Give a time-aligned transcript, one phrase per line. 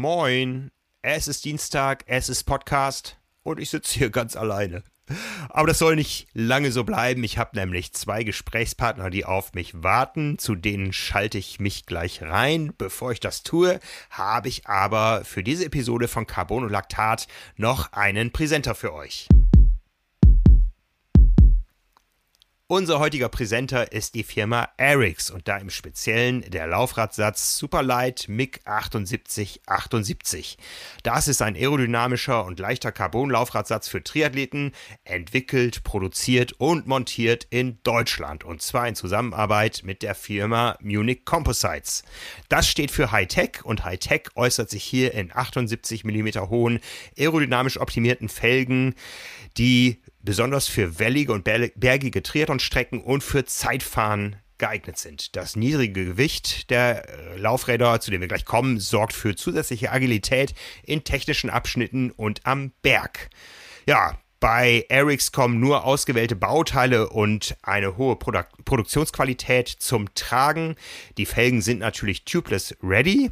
[0.00, 0.70] Moin,
[1.02, 4.82] es ist Dienstag, es ist Podcast und ich sitze hier ganz alleine.
[5.50, 7.22] Aber das soll nicht lange so bleiben.
[7.22, 10.38] Ich habe nämlich zwei Gesprächspartner, die auf mich warten.
[10.38, 12.72] Zu denen schalte ich mich gleich rein.
[12.78, 13.78] Bevor ich das tue,
[14.08, 17.26] habe ich aber für diese Episode von Carbon und Laktat
[17.58, 19.28] noch einen Präsenter für euch.
[22.72, 28.60] Unser heutiger Präsenter ist die Firma Arix und da im Speziellen der Laufradsatz Superlight MIG
[28.64, 30.56] 7878.
[31.02, 34.70] Das ist ein aerodynamischer und leichter Carbon-Laufradsatz für Triathleten,
[35.02, 42.04] entwickelt, produziert und montiert in Deutschland und zwar in Zusammenarbeit mit der Firma Munich Composites.
[42.48, 46.78] Das steht für Hightech und Hightech äußert sich hier in 78 mm hohen
[47.18, 48.94] aerodynamisch optimierten Felgen,
[49.58, 55.34] die besonders für wellige und bergige Triathlonstrecken und für Zeitfahren geeignet sind.
[55.34, 60.54] Das niedrige Gewicht der äh, Laufräder, zu dem wir gleich kommen, sorgt für zusätzliche Agilität
[60.84, 63.30] in technischen Abschnitten und am Berg.
[63.86, 70.76] Ja, bei Erics kommen nur ausgewählte Bauteile und eine hohe Produ Produktionsqualität zum Tragen.
[71.18, 73.30] Die Felgen sind natürlich tubeless ready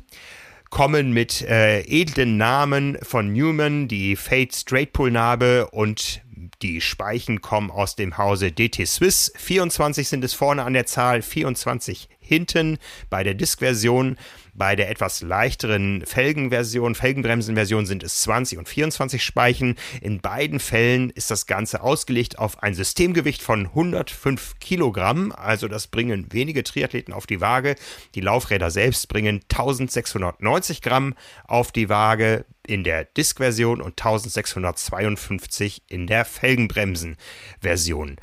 [0.71, 6.21] kommen mit äh, edlen Namen von Newman, die Fate Straight Pull Narbe und
[6.63, 9.33] die Speichen kommen aus dem Hause DT Swiss.
[9.37, 12.79] 24 sind es vorne an der Zahl, 24 hinten
[13.11, 14.17] bei der Disk-Version.
[14.59, 19.77] Bei der etwas leichteren Felgenversion, Felgenbremsenversion sind es 20 und 24 Speichen.
[20.01, 25.31] In beiden Fällen ist das Ganze ausgelegt auf ein Systemgewicht von 105 Kilogramm.
[25.31, 27.77] Also das bringen wenige Triathleten auf die Waage.
[28.17, 31.15] Die Laufräder selbst bringen 1690 Gramm
[31.47, 38.17] auf die Waage in der Disk-Version und 1652 in der Felgenbremsen-Version.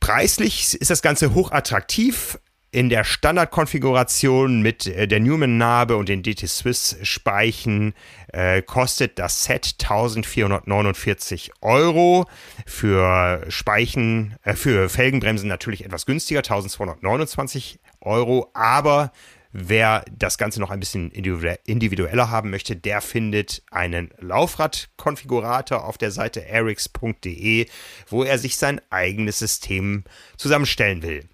[0.00, 2.38] Preislich ist das Ganze hochattraktiv
[2.72, 7.94] in der Standardkonfiguration mit äh, der Newman-Narbe und den DT Swiss Speichen
[8.32, 12.26] äh, kostet das Set 1449 Euro.
[12.66, 18.50] Für Speichen, äh, für Felgenbremsen natürlich etwas günstiger, 1229 Euro.
[18.54, 19.10] Aber
[19.52, 26.12] wer das Ganze noch ein bisschen individueller haben möchte, der findet einen Laufradkonfigurator auf der
[26.12, 27.66] Seite erix.de,
[28.06, 30.04] wo er sich sein eigenes System
[30.36, 31.28] zusammenstellen will.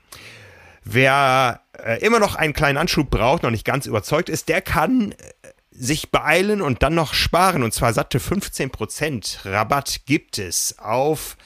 [0.89, 5.11] Wer äh, immer noch einen kleinen Anschub braucht, noch nicht ganz überzeugt ist, der kann
[5.11, 5.17] äh,
[5.73, 7.65] sich beeilen und dann noch sparen.
[7.65, 11.37] Und zwar satte 15% Rabatt gibt es auf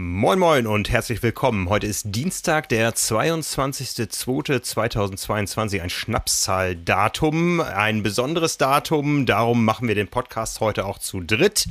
[0.00, 1.68] Moin Moin und herzlich willkommen.
[1.68, 10.60] Heute ist Dienstag, der 22.02.2022, ein Schnapszahldatum, ein besonderes Datum, darum machen wir den Podcast
[10.60, 11.66] heute auch zu dritt.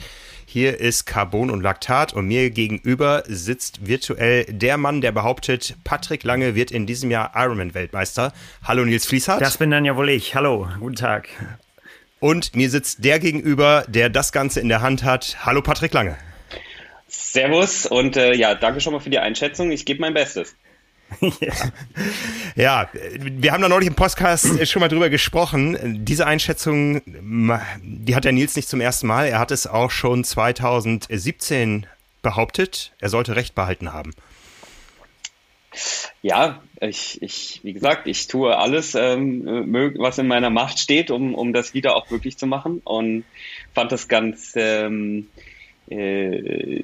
[0.45, 6.25] Hier ist Carbon und Laktat und mir gegenüber sitzt virtuell der Mann, der behauptet, Patrick
[6.25, 8.33] Lange wird in diesem Jahr Ironman-Weltmeister.
[8.61, 9.39] Hallo Nils Fließhardt.
[9.39, 10.35] Das bin dann ja wohl ich.
[10.35, 11.29] Hallo, guten Tag.
[12.19, 15.37] Und mir sitzt der gegenüber, der das Ganze in der Hand hat.
[15.45, 16.17] Hallo Patrick Lange.
[17.07, 19.71] Servus und äh, ja, danke schon mal für die Einschätzung.
[19.71, 20.55] Ich gebe mein Bestes.
[21.21, 21.53] ja.
[22.55, 26.03] ja, wir haben da neulich im Podcast schon mal drüber gesprochen.
[26.05, 27.01] Diese Einschätzung,
[27.81, 29.27] die hat der Nils nicht zum ersten Mal.
[29.27, 31.85] Er hat es auch schon 2017
[32.21, 32.91] behauptet.
[32.99, 34.11] Er sollte Recht behalten haben.
[36.21, 39.45] Ja, ich, ich, wie gesagt, ich tue alles, ähm,
[39.97, 43.23] was in meiner Macht steht, um, um das wieder auch möglich zu machen und
[43.73, 45.27] fand das ganz ähm,
[45.89, 46.83] äh,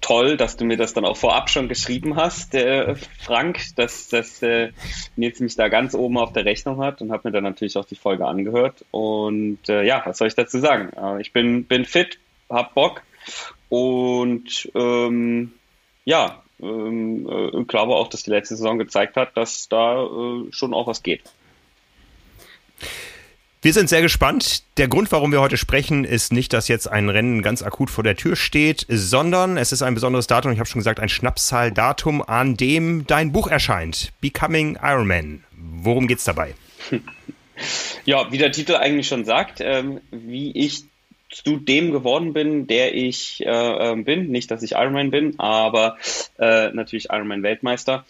[0.00, 4.42] toll, dass du mir das dann auch vorab schon geschrieben hast, äh, Frank, dass, dass
[4.42, 4.72] äh,
[5.16, 7.84] Nils mich da ganz oben auf der Rechnung hat und habe mir dann natürlich auch
[7.84, 8.86] die Folge angehört.
[8.90, 10.90] Und äh, ja, was soll ich dazu sagen?
[10.96, 13.02] Äh, ich bin, bin fit, hab Bock
[13.68, 15.52] und ähm,
[16.06, 20.72] ja, ähm, äh, glaube auch, dass die letzte Saison gezeigt hat, dass da äh, schon
[20.72, 21.22] auch was geht.
[23.60, 24.62] Wir sind sehr gespannt.
[24.76, 28.04] Der Grund, warum wir heute sprechen, ist nicht, dass jetzt ein Rennen ganz akut vor
[28.04, 32.22] der Tür steht, sondern es ist ein besonderes Datum, ich habe schon gesagt, ein Schnapszahl-Datum,
[32.22, 34.12] an dem dein Buch erscheint.
[34.20, 35.44] Becoming Iron Man.
[35.50, 36.54] Worum geht's dabei?
[38.04, 40.84] Ja, wie der Titel eigentlich schon sagt, ähm, wie ich
[41.28, 44.28] zu dem geworden bin, der ich äh, ähm, bin.
[44.28, 45.96] Nicht, dass ich Ironman bin, aber
[46.38, 48.04] äh, natürlich Ironman Weltmeister.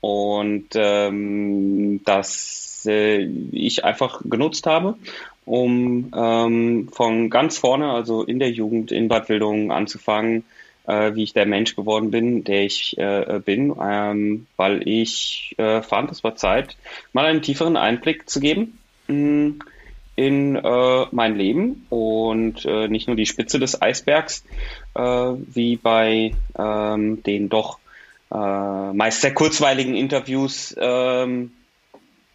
[0.00, 4.96] Und ähm, das äh, ich einfach genutzt habe.
[5.44, 10.44] um ähm, von ganz vorne, also in der Jugend, in Bad Wildungen anzufangen,
[10.86, 15.82] äh, wie ich der Mensch geworden bin, der ich äh, bin, ähm, weil ich äh,
[15.82, 16.76] fand, es war Zeit,
[17.12, 19.58] mal einen tieferen Einblick zu geben mh, mm,
[20.16, 24.44] in äh, mein Leben und äh, nicht nur die Spitze des Eisbergs,
[24.96, 27.78] äh, wie bei ähm, den doch
[28.32, 31.52] äh, meist sehr kurzweiligen Interviews, ähm,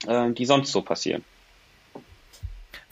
[0.07, 1.23] äh, die sonst so passieren.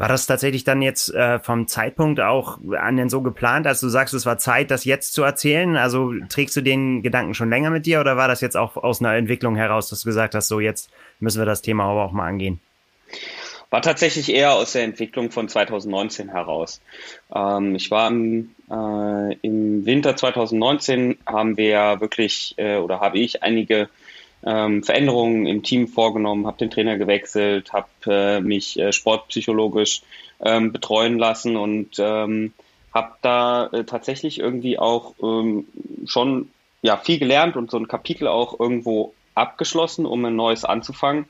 [0.02, 3.88] War das tatsächlich dann jetzt äh, vom Zeitpunkt auch an den so geplant, als du
[3.88, 5.78] sagst, es war Zeit, das jetzt zu erzählen?
[5.78, 9.00] Also trägst du den Gedanken schon länger mit dir oder war das jetzt auch aus
[9.00, 12.14] einer Entwicklung heraus, dass du gesagt hast, so jetzt müssen wir das Thema aber auch
[12.14, 12.60] mal angehen?
[13.70, 16.82] War tatsächlich eher aus der Entwicklung von 2019 heraus.
[17.34, 23.44] Ähm, ich war im, äh, im Winter 2019 haben wir wirklich äh, oder habe ich
[23.44, 23.88] einige
[24.46, 30.02] ähm, Veränderungen im Team vorgenommen, habe den Trainer gewechselt, habe äh, mich äh, sportpsychologisch
[30.42, 32.54] ähm, betreuen lassen und ähm,
[32.94, 35.68] habe da äh, tatsächlich irgendwie auch ähm,
[36.06, 36.50] schon
[36.82, 41.26] ja viel gelernt und so ein Kapitel auch irgendwo abgeschlossen, um ein neues anzufangen.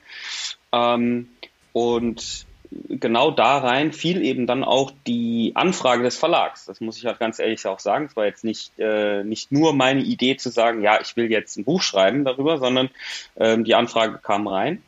[0.72, 1.30] Ähm,
[1.74, 6.66] und genau da rein fiel eben dann auch die Anfrage des Verlags.
[6.66, 8.06] Das muss ich halt ganz ehrlich auch sagen.
[8.06, 11.58] Es war jetzt nicht, äh, nicht nur meine Idee zu sagen, ja, ich will jetzt
[11.58, 12.90] ein Buch schreiben darüber, sondern
[13.38, 14.82] ähm, die Anfrage kam rein.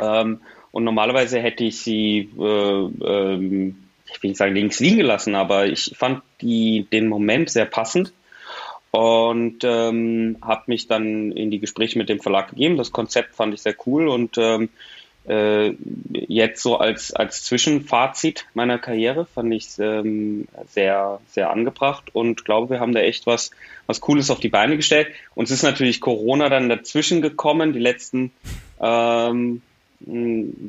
[0.00, 0.40] Ähm,
[0.72, 3.76] und normalerweise hätte ich sie, äh, ähm,
[4.12, 8.12] ich will nicht sagen links liegen gelassen, aber ich fand die, den Moment sehr passend
[8.90, 12.78] und ähm, habe mich dann in die Gespräche mit dem Verlag gegeben.
[12.78, 14.70] Das Konzept fand ich sehr cool und ähm,
[15.28, 15.74] äh,
[16.12, 22.74] jetzt so als, als Zwischenfazit meiner Karriere fand ich ähm, sehr, sehr angebracht und glaube,
[22.74, 23.50] wir haben da echt was,
[23.86, 25.08] was Cooles auf die Beine gestellt.
[25.34, 27.72] Uns ist natürlich Corona dann dazwischen gekommen.
[27.72, 28.32] Die letzten
[28.80, 29.62] ähm,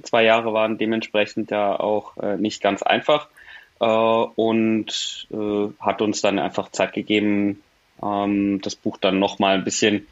[0.03, 3.27] zwei Jahre waren dementsprechend ja auch äh, nicht ganz einfach
[3.79, 7.61] äh, und äh, hat uns dann einfach Zeit gegeben,
[8.01, 10.07] ähm, das Buch dann nochmal ein bisschen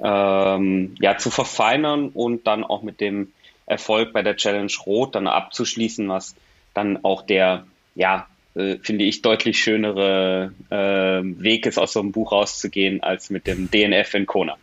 [0.00, 3.32] ähm, ja, zu verfeinern und dann auch mit dem
[3.68, 6.34] Erfolg bei der Challenge Rot dann abzuschließen, was
[6.74, 12.12] dann auch der, ja, äh, finde ich, deutlich schönere äh, Weg ist, aus so einem
[12.12, 14.56] Buch rauszugehen, als mit dem DNF in Kona.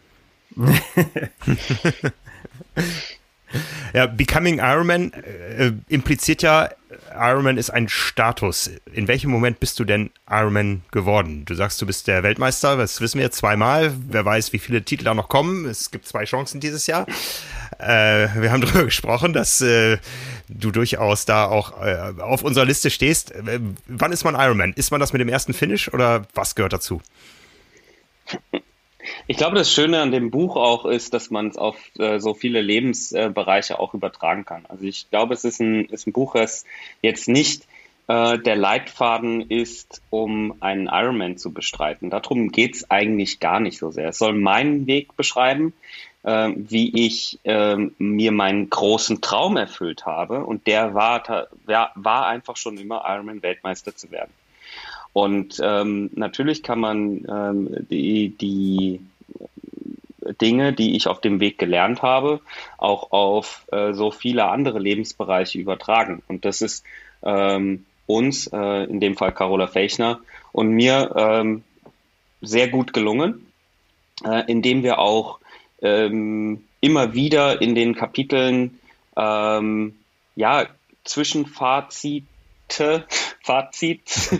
[3.93, 6.69] ja, Becoming Ironman äh, impliziert ja,
[7.13, 8.69] Ironman ist ein Status.
[8.91, 11.45] In welchem Moment bist du denn Ironman geworden?
[11.45, 13.93] Du sagst, du bist der Weltmeister, das wissen wir zweimal.
[14.09, 15.65] Wer weiß, wie viele Titel da noch kommen.
[15.65, 17.05] Es gibt zwei Chancen dieses Jahr.
[17.79, 19.97] Äh, wir haben darüber gesprochen, dass äh,
[20.47, 23.31] du durchaus da auch äh, auf unserer Liste stehst.
[23.31, 24.73] Äh, wann ist man Ironman?
[24.73, 27.01] Ist man das mit dem ersten Finish oder was gehört dazu?
[29.27, 32.33] Ich glaube, das Schöne an dem Buch auch ist, dass man es auf äh, so
[32.33, 34.65] viele Lebensbereiche auch übertragen kann.
[34.67, 36.65] Also ich glaube, es ist ein, ist ein Buch, das
[37.01, 37.67] jetzt nicht
[38.07, 42.09] äh, der Leitfaden ist, um einen Ironman zu bestreiten.
[42.09, 44.09] Darum geht es eigentlich gar nicht so sehr.
[44.09, 45.73] Es soll meinen Weg beschreiben,
[46.25, 50.43] äh, wie ich äh, mir meinen großen Traum erfüllt habe.
[50.43, 54.31] Und der war, war einfach schon immer Ironman-Weltmeister zu werden.
[55.13, 58.99] Und ähm, natürlich kann man ähm, die, die
[60.41, 62.41] Dinge, die ich auf dem Weg gelernt habe,
[62.77, 66.21] auch auf äh, so viele andere Lebensbereiche übertragen.
[66.27, 66.83] Und das ist
[67.23, 70.19] ähm, uns, äh, in dem Fall Carola Fechner
[70.51, 71.63] und mir ähm,
[72.41, 73.45] sehr gut gelungen,
[74.25, 75.39] äh, indem wir auch
[75.85, 78.79] ähm, immer wieder in den Kapiteln
[79.15, 79.95] ähm,
[80.35, 80.67] ja
[81.03, 82.25] Zwischenfazit
[83.43, 84.31] Fazit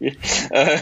[0.50, 0.78] äh,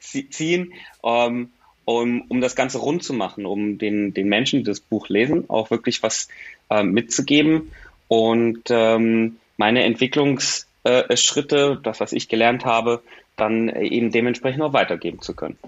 [0.00, 0.72] ziehen,
[1.04, 1.50] ähm,
[1.84, 5.48] um, um das Ganze rund zu machen, um den, den Menschen, die das Buch lesen,
[5.48, 6.28] auch wirklich was
[6.70, 7.72] äh, mitzugeben
[8.08, 13.02] und ähm, meine Entwicklungsschritte, das, was ich gelernt habe,
[13.36, 15.58] dann eben dementsprechend auch weitergeben zu können.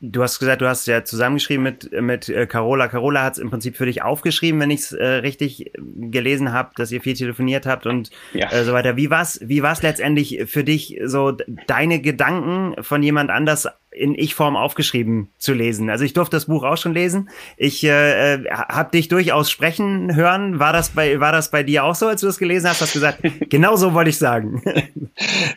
[0.00, 2.86] Du hast gesagt, du hast ja zusammengeschrieben mit, mit äh, Carola.
[2.86, 6.70] Carola hat es im Prinzip für dich aufgeschrieben, wenn ich es äh, richtig gelesen habe,
[6.76, 8.50] dass ihr viel telefoniert habt und ja.
[8.52, 8.96] äh, so weiter.
[8.96, 11.32] Wie war's, wie war's letztendlich für dich, so
[11.66, 15.90] deine Gedanken von jemand anders in Ich-Form aufgeschrieben zu lesen.
[15.90, 17.30] Also ich durfte das Buch auch schon lesen.
[17.56, 20.58] Ich äh, äh habe dich durchaus sprechen hören.
[20.58, 22.80] War das bei war das bei dir auch so, als du das gelesen hast?
[22.80, 24.62] Hast du gesagt, genau so wollte ich sagen.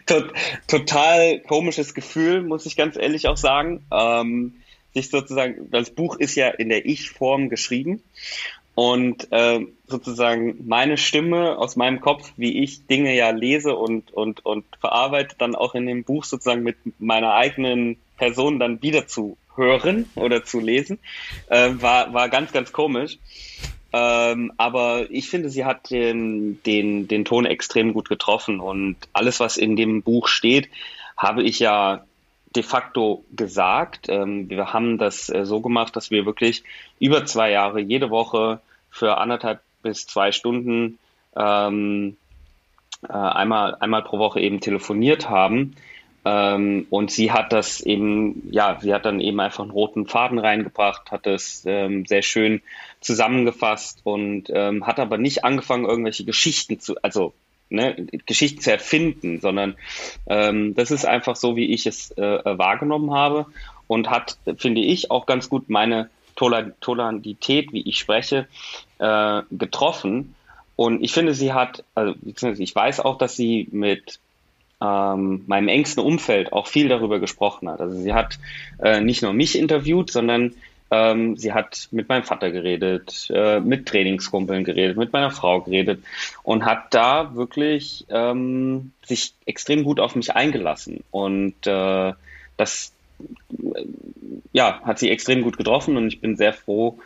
[0.68, 3.86] Total komisches Gefühl, muss ich ganz ehrlich auch sagen.
[3.92, 4.56] Ähm,
[4.94, 8.04] sich sozusagen, das Buch ist ja in der Ich-Form geschrieben
[8.76, 14.46] und äh, sozusagen meine Stimme aus meinem Kopf, wie ich Dinge ja lese und und
[14.46, 19.36] und verarbeite, dann auch in dem Buch sozusagen mit meiner eigenen Person dann wieder zu
[19.56, 21.00] hören oder zu lesen,
[21.48, 23.18] äh, war, war ganz, ganz komisch.
[23.94, 29.40] Ähm, aber ich finde, sie hat den, den, den Ton extrem gut getroffen und alles,
[29.40, 30.70] was in dem Buch steht,
[31.18, 32.04] habe ich ja
[32.56, 34.08] de facto gesagt.
[34.08, 36.63] Ähm, wir haben das äh, so gemacht, dass wir wirklich
[37.00, 38.62] über zwei Jahre jede Woche
[38.92, 41.00] für anderthalb bis zwei Stunden
[41.36, 42.18] ähm,
[43.10, 45.75] äh, einmal, einmal pro Woche eben telefoniert haben.
[46.24, 50.38] Ähm, und sie hat das eben, ja, sie hat dann eben einfach einen roten Faden
[50.38, 52.62] reingebracht, hat das ähm, sehr schön
[53.00, 57.34] zusammengefasst und ähm, hat aber nicht angefangen, irgendwelche Geschichten zu, also
[57.70, 59.75] ne, Geschichten zu erfinden, sondern
[60.28, 63.48] ähm, das ist einfach so, wie ich es äh, wahrgenommen habe
[63.88, 68.48] und hat, finde ich, auch ganz gut meine Tolandität, wie ich spreche,
[69.00, 70.36] äh, getroffen.
[70.75, 74.20] Und ich finde, sie hat, also ich weiß auch, dass sie mit
[74.82, 77.80] ähm, meinem engsten Umfeld auch viel darüber gesprochen hat.
[77.80, 78.40] Also sie hat
[78.82, 80.56] äh, nicht nur mich interviewt, sondern
[80.90, 86.04] ähm, sie hat mit meinem Vater geredet, äh, mit Trainingskumpeln geredet, mit meiner Frau geredet
[86.44, 91.04] und hat da wirklich ähm, sich extrem gut auf mich eingelassen.
[91.12, 92.14] Und äh,
[92.58, 93.86] das äh,
[94.52, 97.00] ja, hat sie extrem gut getroffen und ich bin sehr froh,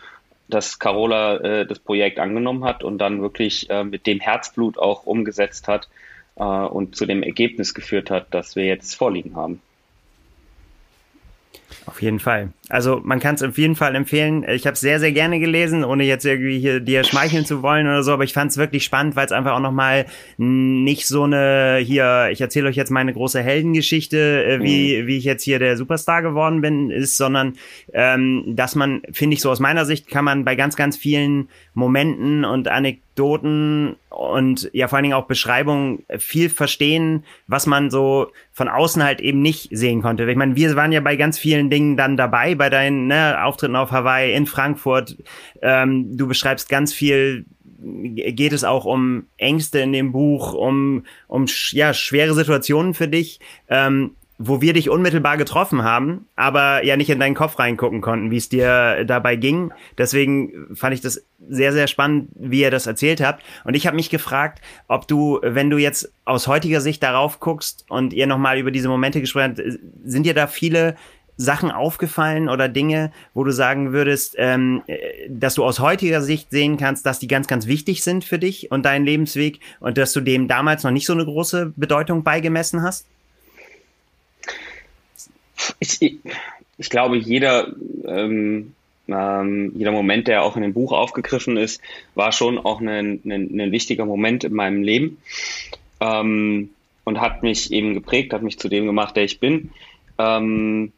[0.47, 5.05] dass Carola äh, das Projekt angenommen hat und dann wirklich äh, mit dem Herzblut auch
[5.05, 5.87] umgesetzt hat
[6.35, 9.61] äh, und zu dem Ergebnis geführt hat, das wir jetzt vorliegen haben.
[11.87, 12.49] Auf jeden Fall.
[12.69, 14.43] Also man kann es auf jeden Fall empfehlen.
[14.49, 17.85] Ich habe es sehr, sehr gerne gelesen, ohne jetzt irgendwie hier dir schmeicheln zu wollen
[17.85, 20.05] oder so, aber ich fand es wirklich spannend, weil es einfach auch nochmal
[20.37, 25.07] nicht so eine, hier, ich erzähle euch jetzt meine große Heldengeschichte, äh, wie, mhm.
[25.07, 27.53] wie ich jetzt hier der Superstar geworden bin, ist, sondern
[27.93, 31.49] ähm, dass man, finde ich so aus meiner Sicht, kann man bei ganz, ganz vielen
[31.75, 32.67] Momenten und
[33.15, 39.03] Anekdoten und ja vor allen Dingen auch Beschreibungen viel verstehen, was man so von außen
[39.03, 40.29] halt eben nicht sehen konnte.
[40.29, 43.75] Ich meine, wir waren ja bei ganz vielen Dingen dann dabei, bei deinen ne, Auftritten
[43.75, 45.17] auf Hawaii, in Frankfurt.
[45.61, 47.45] Ähm, du beschreibst ganz viel
[47.77, 53.39] geht es auch um Ängste in dem Buch, um, um ja, schwere Situationen für dich.
[53.69, 58.31] Ähm, wo wir dich unmittelbar getroffen haben, aber ja nicht in deinen Kopf reingucken konnten,
[58.31, 59.71] wie es dir dabei ging.
[59.97, 63.43] Deswegen fand ich das sehr, sehr spannend, wie ihr das erzählt habt.
[63.63, 67.85] Und ich habe mich gefragt, ob du, wenn du jetzt aus heutiger Sicht darauf guckst
[67.87, 69.61] und ihr nochmal über diese Momente gesprochen habt,
[70.03, 70.95] sind dir da viele
[71.37, 74.83] Sachen aufgefallen oder Dinge, wo du sagen würdest, ähm,
[75.29, 78.71] dass du aus heutiger Sicht sehen kannst, dass die ganz, ganz wichtig sind für dich
[78.71, 82.81] und deinen Lebensweg und dass du dem damals noch nicht so eine große Bedeutung beigemessen
[82.83, 83.05] hast?
[85.79, 86.17] Ich,
[86.77, 87.73] ich glaube, jeder,
[88.05, 88.73] ähm,
[89.07, 91.81] ähm, jeder Moment, der auch in dem Buch aufgegriffen ist,
[92.15, 95.17] war schon auch ein, ein, ein wichtiger Moment in meinem Leben
[95.99, 96.71] ähm,
[97.03, 99.71] und hat mich eben geprägt, hat mich zu dem gemacht, der ich bin.
[100.17, 100.91] Ähm,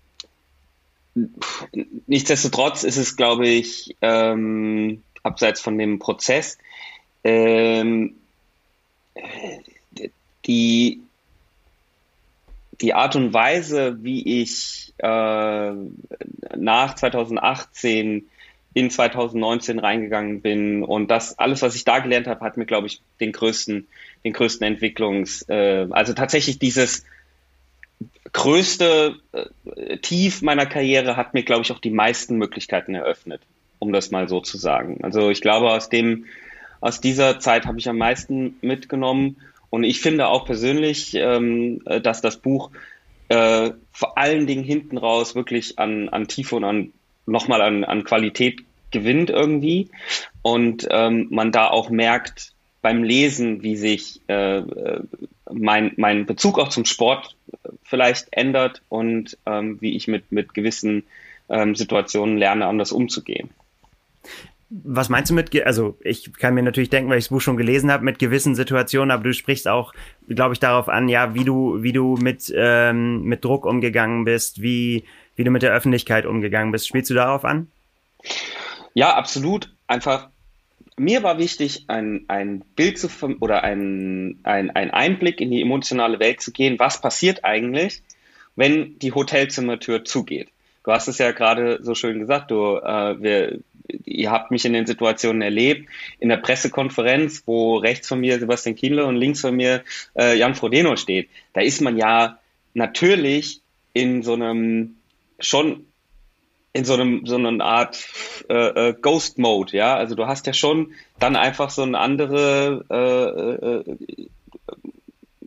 [2.05, 6.57] nichtsdestotrotz ist es, glaube ich, ähm, abseits von dem Prozess,
[7.23, 8.15] ähm,
[10.45, 11.01] die
[12.81, 15.71] die Art und Weise, wie ich äh,
[16.55, 18.27] nach 2018
[18.73, 22.87] in 2019 reingegangen bin und das alles, was ich da gelernt habe, hat mir, glaube
[22.87, 23.87] ich, den größten,
[24.23, 27.03] den größten Entwicklungs, äh, also tatsächlich dieses
[28.33, 33.41] größte äh, Tief meiner Karriere hat mir, glaube ich, auch die meisten Möglichkeiten eröffnet,
[33.79, 34.99] um das mal so zu sagen.
[35.01, 36.25] Also ich glaube, aus dem,
[36.79, 39.37] aus dieser Zeit habe ich am meisten mitgenommen
[39.69, 42.71] und ich finde auch persönlich, ähm, äh, dass das Buch
[43.29, 46.93] äh, vor allen Dingen hinten raus wirklich an, an Tiefe und an
[47.25, 49.89] nochmal an, an Qualität gewinnt irgendwie.
[50.41, 55.01] Und ähm, man da auch merkt beim Lesen, wie sich äh, äh
[55.49, 57.37] mein, mein Bezug auch zum Sport
[57.81, 61.03] vielleicht ändert und ähm, wie ich mit, mit gewissen
[61.47, 63.49] ähm, Situationen lerne, anders umzugehen.
[64.69, 67.55] Was meinst du mit, also ich kann mir natürlich denken, weil ich das Buch schon
[67.55, 69.93] gelesen habe, mit gewissen Situationen, aber du sprichst auch,
[70.27, 74.61] glaube ich, darauf an, ja, wie du, wie du mit, ähm, mit Druck umgegangen bist,
[74.61, 75.05] wie,
[75.37, 76.87] wie du mit der Öffentlichkeit umgegangen bist.
[76.87, 77.67] Spielst du darauf an?
[78.93, 79.73] Ja, absolut.
[79.87, 80.29] Einfach,
[80.97, 83.07] mir war wichtig, ein, ein Bild zu
[83.39, 86.77] oder ein, ein, ein Einblick in die emotionale Welt zu gehen.
[86.77, 88.01] Was passiert eigentlich,
[88.55, 90.49] wenn die Hotelzimmertür zugeht?
[90.87, 93.59] Du hast es ja gerade so schön gesagt, du, äh, wir,
[94.05, 95.89] ihr habt mich in den Situationen erlebt,
[96.21, 99.83] in der Pressekonferenz, wo rechts von mir Sebastian Kienle und links von mir
[100.17, 101.27] äh, Jan Frodeno steht.
[101.51, 102.39] Da ist man ja
[102.73, 103.59] natürlich
[103.91, 104.95] in so einem
[105.41, 105.87] schon
[106.71, 108.07] in so einem so einer Art
[108.49, 108.53] äh,
[108.89, 109.97] äh, Ghost Mode, ja.
[109.97, 114.27] Also du hast ja schon dann einfach so ein andere äh, äh,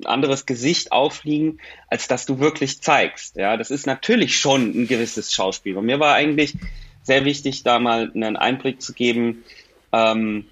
[0.07, 3.37] anderes Gesicht aufliegen, als dass du wirklich zeigst.
[3.37, 5.77] Ja, das ist natürlich schon ein gewisses Schauspiel.
[5.77, 6.55] Und mir war eigentlich
[7.03, 9.45] sehr wichtig, da mal einen Einblick zu geben,
[9.93, 10.47] ähm,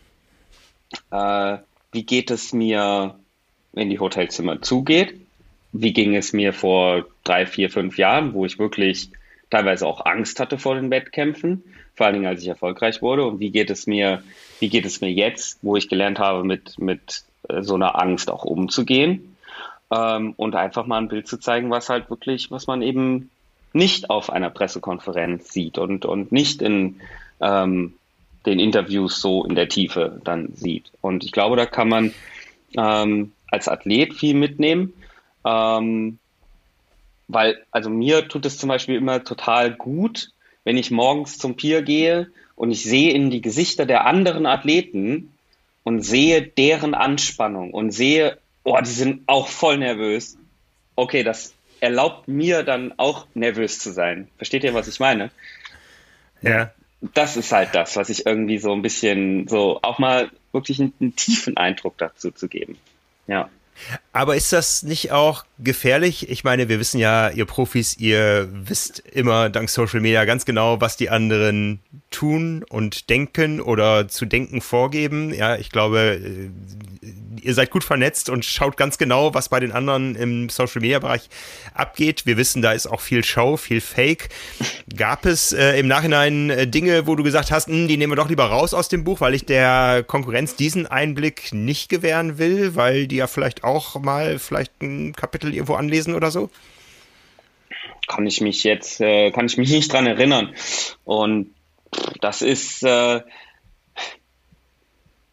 [1.11, 1.59] äh,
[1.93, 3.15] wie geht es mir,
[3.73, 5.15] wenn die Hotelzimmer zugeht?
[5.73, 9.11] Wie ging es mir vor drei, vier, fünf Jahren, wo ich wirklich
[9.51, 11.63] teilweise auch Angst hatte vor den Wettkämpfen,
[11.95, 13.27] vor allen Dingen als ich erfolgreich wurde.
[13.27, 14.23] Und wie geht es mir,
[14.61, 18.31] wie geht es mir jetzt, wo ich gelernt habe, mit, mit äh, so einer Angst
[18.31, 19.28] auch umzugehen?
[19.91, 23.31] Ähm, und einfach mal ein Bild zu zeigen, was halt wirklich, was man eben
[23.73, 27.01] nicht auf einer Pressekonferenz sieht und, und nicht in
[27.41, 27.95] ähm,
[28.47, 30.91] den Interviews so in der Tiefe dann sieht.
[31.01, 32.15] Und ich glaube, da kann man
[32.77, 34.93] ähm, als Athlet viel mitnehmen.
[35.45, 36.19] Ähm,
[37.29, 40.31] weil, also mir tut es zum Beispiel immer total gut,
[40.65, 45.33] wenn ich morgens zum Pier gehe und ich sehe in die Gesichter der anderen Athleten
[45.85, 50.37] und sehe deren Anspannung und sehe, oh, die sind auch voll nervös.
[50.97, 54.29] Okay, das erlaubt mir dann auch nervös zu sein.
[54.37, 55.31] Versteht ihr, was ich meine?
[56.43, 56.73] Ja.
[57.15, 60.93] Das ist halt das, was ich irgendwie so ein bisschen so auch mal wirklich einen,
[61.01, 62.77] einen tiefen Eindruck dazu zu geben.
[63.29, 63.49] Ja.
[64.13, 66.29] Aber ist das nicht auch gefährlich?
[66.29, 70.81] Ich meine, wir wissen ja, ihr Profis, ihr wisst immer dank Social Media ganz genau,
[70.81, 71.79] was die anderen
[72.11, 75.33] tun und denken oder zu denken vorgeben.
[75.33, 76.51] Ja, ich glaube, äh,
[77.43, 80.99] ihr seid gut vernetzt und schaut ganz genau, was bei den anderen im Social Media
[80.99, 81.29] Bereich
[81.75, 82.27] abgeht.
[82.27, 84.29] Wir wissen, da ist auch viel Show, viel Fake.
[84.97, 88.17] Gab es äh, im Nachhinein äh, Dinge, wo du gesagt hast, hm, die nehmen wir
[88.17, 92.75] doch lieber raus aus dem Buch, weil ich der Konkurrenz diesen Einblick nicht gewähren will,
[92.75, 96.51] weil die ja vielleicht auch mal vielleicht ein Kapitel irgendwo anlesen oder so?
[98.07, 100.55] Kann ich mich jetzt, äh, kann ich mich nicht dran erinnern.
[101.05, 101.55] Und
[102.21, 103.21] das ist, äh,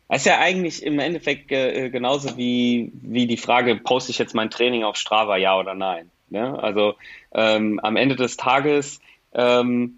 [0.08, 4.36] das ist ja eigentlich im Endeffekt äh, genauso wie, wie die Frage, poste ich jetzt
[4.36, 6.12] mein Training auf Strava, ja oder nein?
[6.30, 6.62] Ne?
[6.62, 6.96] Also
[7.34, 9.00] ähm, am Ende des Tages,
[9.34, 9.98] ähm,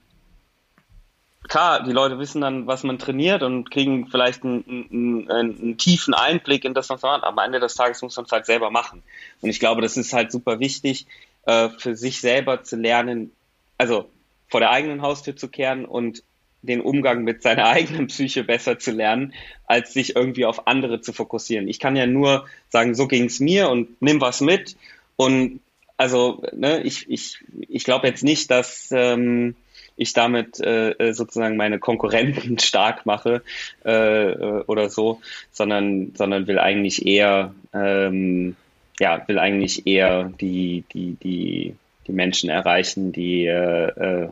[1.43, 6.13] klar, die Leute wissen dann, was man trainiert und kriegen vielleicht einen, einen, einen, tiefen
[6.13, 7.23] Einblick in das, was man macht.
[7.23, 9.03] Aber am Ende des Tages muss man es halt selber machen.
[9.41, 11.05] Und ich glaube, das ist halt super wichtig,
[11.45, 13.31] äh, für sich selber zu lernen,
[13.77, 14.09] also
[14.47, 16.23] vor der eigenen Haustür zu kehren und
[16.67, 19.33] den Umgang mit seiner eigenen Psyche besser zu lernen,
[19.65, 21.67] als sich irgendwie auf andere zu fokussieren.
[21.67, 24.75] Ich kann ja nur sagen, so ging es mir und nimm was mit.
[25.15, 25.59] Und
[25.97, 29.55] also, ne, ich, ich, ich glaube jetzt nicht, dass ähm,
[29.95, 33.41] ich damit äh, äh sozusagen meine Konkurrenten stark mache
[33.83, 38.55] äh, äh, oder so, sondern, sondern will eigentlich eher, ähm,
[38.99, 41.75] ja, will eigentlich eher die, die, die,
[42.05, 44.29] die Menschen erreichen, die äh, äh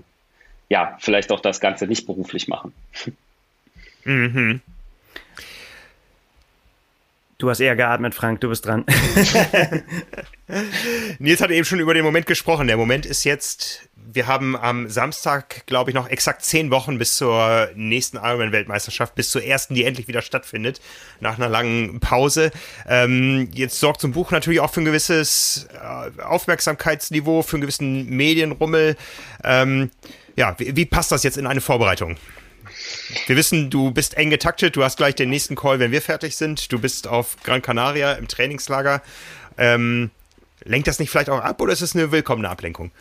[0.69, 2.73] ja, vielleicht auch das Ganze nicht beruflich machen.
[4.03, 4.61] Mhm.
[7.37, 8.85] Du hast eher geatmet, Frank, du bist dran.
[11.19, 12.67] Nils hat eben schon über den Moment gesprochen.
[12.67, 17.17] Der Moment ist jetzt, wir haben am Samstag, glaube ich, noch exakt zehn Wochen bis
[17.17, 20.79] zur nächsten Ironman-Weltmeisterschaft, bis zur ersten, die endlich wieder stattfindet,
[21.19, 22.51] nach einer langen Pause.
[22.87, 27.61] Ähm, jetzt sorgt so ein Buch natürlich auch für ein gewisses äh, Aufmerksamkeitsniveau, für einen
[27.61, 28.95] gewissen Medienrummel.
[29.43, 29.91] Ähm,
[30.35, 32.17] ja, wie, wie passt das jetzt in eine Vorbereitung?
[33.27, 36.35] Wir wissen, du bist eng getaktet, du hast gleich den nächsten Call, wenn wir fertig
[36.35, 36.71] sind.
[36.71, 39.01] Du bist auf Gran Canaria im Trainingslager.
[39.57, 40.11] Ähm,
[40.63, 42.91] lenkt das nicht vielleicht auch ab oder ist es eine willkommene Ablenkung?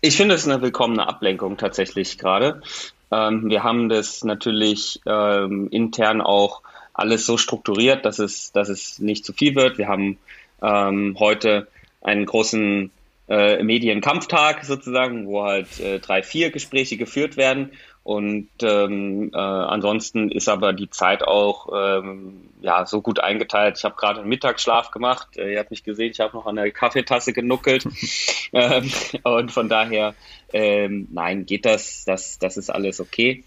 [0.00, 2.62] Ich finde es eine willkommene Ablenkung tatsächlich gerade.
[3.10, 6.62] Ähm, wir haben das natürlich ähm, intern auch
[6.94, 9.78] alles so strukturiert, dass es, dass es nicht zu viel wird.
[9.78, 10.18] Wir haben
[10.62, 11.68] ähm, heute
[12.00, 12.90] einen großen
[13.28, 17.72] äh, Medienkampftag sozusagen, wo halt äh, drei, vier Gespräche geführt werden.
[18.02, 23.76] Und ähm, äh, ansonsten ist aber die Zeit auch ähm, ja so gut eingeteilt.
[23.76, 25.36] Ich habe gerade einen Mittagsschlaf gemacht.
[25.36, 27.86] Äh, ihr habt mich gesehen, ich habe noch an der Kaffeetasse genuckelt.
[28.54, 28.90] ähm,
[29.24, 30.14] und von daher,
[30.54, 32.04] ähm, nein, geht das.
[32.06, 33.44] Das, das ist alles okay.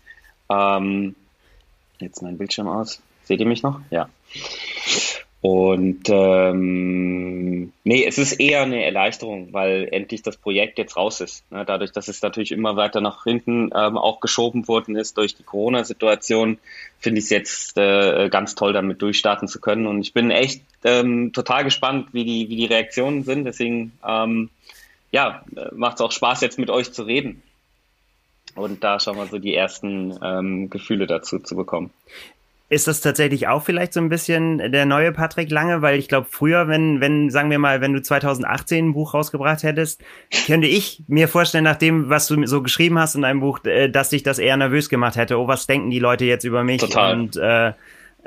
[0.47, 1.15] Ähm,
[1.99, 3.01] jetzt mein Bildschirm aus.
[3.23, 3.79] Seht ihr mich noch?
[3.89, 4.09] Ja.
[5.41, 11.51] Und ähm, nee, es ist eher eine Erleichterung, weil endlich das Projekt jetzt raus ist.
[11.51, 11.65] Ne?
[11.65, 15.43] Dadurch, dass es natürlich immer weiter nach hinten ähm, auch geschoben worden ist durch die
[15.43, 16.59] Corona-Situation,
[16.99, 19.87] finde ich es jetzt äh, ganz toll, damit durchstarten zu können.
[19.87, 23.45] Und ich bin echt ähm, total gespannt, wie die, wie die Reaktionen sind.
[23.45, 24.51] Deswegen ähm,
[25.11, 27.41] ja, macht es auch Spaß, jetzt mit euch zu reden.
[28.55, 31.89] Und da schon mal so die ersten ähm, Gefühle dazu zu bekommen.
[32.71, 35.81] Ist das tatsächlich auch vielleicht so ein bisschen der neue Patrick Lange?
[35.81, 39.63] Weil ich glaube, früher, wenn, wenn, sagen wir mal, wenn du 2018 ein Buch rausgebracht
[39.63, 40.01] hättest,
[40.47, 43.89] könnte ich mir vorstellen, nach dem, was du so geschrieben hast in deinem Buch, äh,
[43.89, 45.37] dass dich das eher nervös gemacht hätte.
[45.37, 46.79] Oh, was denken die Leute jetzt über mich?
[46.79, 47.19] Total.
[47.19, 47.73] Und, äh,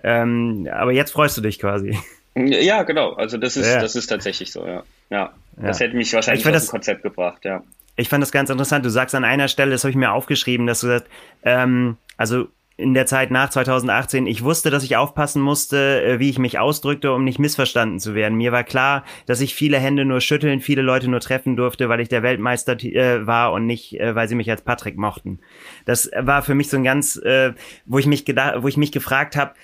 [0.02, 1.98] ähm, aber jetzt freust du dich quasi.
[2.36, 3.14] Ja, genau.
[3.14, 3.80] Also das ist, ja.
[3.80, 4.82] das ist tatsächlich so, ja.
[5.08, 5.32] Ja.
[5.56, 5.86] Das ja.
[5.86, 7.62] hätte mich wahrscheinlich aus dem Konzept gebracht, ja.
[7.96, 8.84] Ich fand das ganz interessant.
[8.84, 11.06] Du sagst an einer Stelle, das habe ich mir aufgeschrieben, dass du sagst,
[11.44, 16.30] ähm, also in der Zeit nach 2018, ich wusste, dass ich aufpassen musste, äh, wie
[16.30, 18.36] ich mich ausdrückte, um nicht missverstanden zu werden.
[18.36, 22.00] Mir war klar, dass ich viele Hände nur schütteln, viele Leute nur treffen durfte, weil
[22.00, 25.38] ich der Weltmeister äh, war und nicht, äh, weil sie mich als Patrick mochten.
[25.84, 27.52] Das war für mich so ein ganz, äh,
[27.86, 29.54] wo ich mich gedacht, wo ich mich gefragt habe,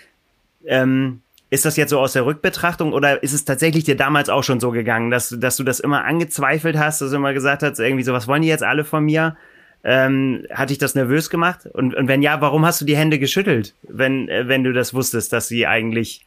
[0.65, 4.45] ähm, ist das jetzt so aus der Rückbetrachtung oder ist es tatsächlich dir damals auch
[4.45, 7.81] schon so gegangen, dass, dass du das immer angezweifelt hast, dass du immer gesagt hast,
[7.81, 9.37] irgendwie so, was wollen die jetzt alle von mir?
[9.83, 11.67] Ähm, hat dich das nervös gemacht?
[11.73, 14.93] Und, und wenn ja, warum hast du die Hände geschüttelt, wenn, äh, wenn du das
[14.93, 16.25] wusstest, dass sie eigentlich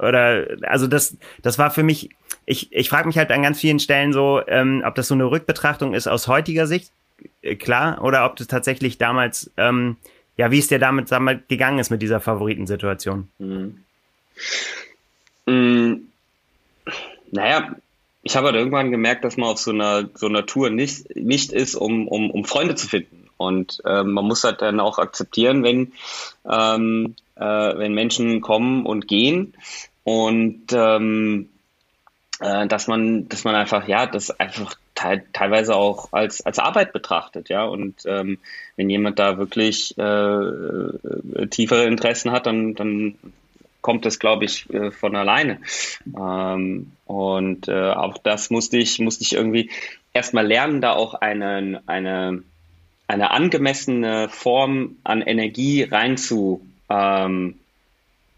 [0.00, 2.10] oder also das, das war für mich,
[2.46, 5.30] ich, ich frage mich halt an ganz vielen Stellen so, ähm, ob das so eine
[5.30, 6.90] Rückbetrachtung ist aus heutiger Sicht,
[7.42, 9.96] äh, klar, oder ob das tatsächlich damals, ähm,
[10.36, 13.28] ja, wie es dir damit, damit gegangen ist mit dieser Favoritensituation.
[13.38, 13.84] Mhm.
[15.46, 16.06] Mhm.
[17.30, 17.76] Naja,
[18.22, 21.52] ich habe halt irgendwann gemerkt, dass man auf so einer, so einer Tour nicht, nicht
[21.52, 23.28] ist, um, um, um Freunde zu finden.
[23.36, 25.92] Und äh, man muss halt dann auch akzeptieren, wenn,
[26.50, 29.54] ähm, äh, wenn Menschen kommen und gehen
[30.04, 31.48] und ähm,
[32.40, 36.92] äh, dass man, dass man einfach, ja, das einfach te teilweise auch als, als Arbeit
[36.92, 37.64] betrachtet, ja.
[37.64, 38.38] Und ähm,
[38.76, 43.14] wenn jemand da wirklich äh, äh tiefere Interessen hat, dann, dann
[43.80, 45.60] kommt es, glaube ich, äh, von alleine.
[46.06, 49.70] Ähm, und äh, auch das musste ich, musste ich irgendwie
[50.12, 52.42] erstmal lernen, da auch eine, eine,
[53.08, 56.16] eine angemessene Form an Energie rein
[56.88, 57.58] ähm,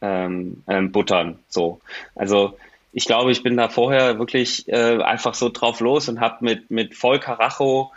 [0.00, 1.38] ähm, ähm, buttern.
[1.48, 1.80] So.
[2.14, 2.58] Also
[2.92, 6.70] ich glaube, ich bin da vorher wirklich äh, einfach so drauf los und habe mit,
[6.70, 7.90] mit voll Karacho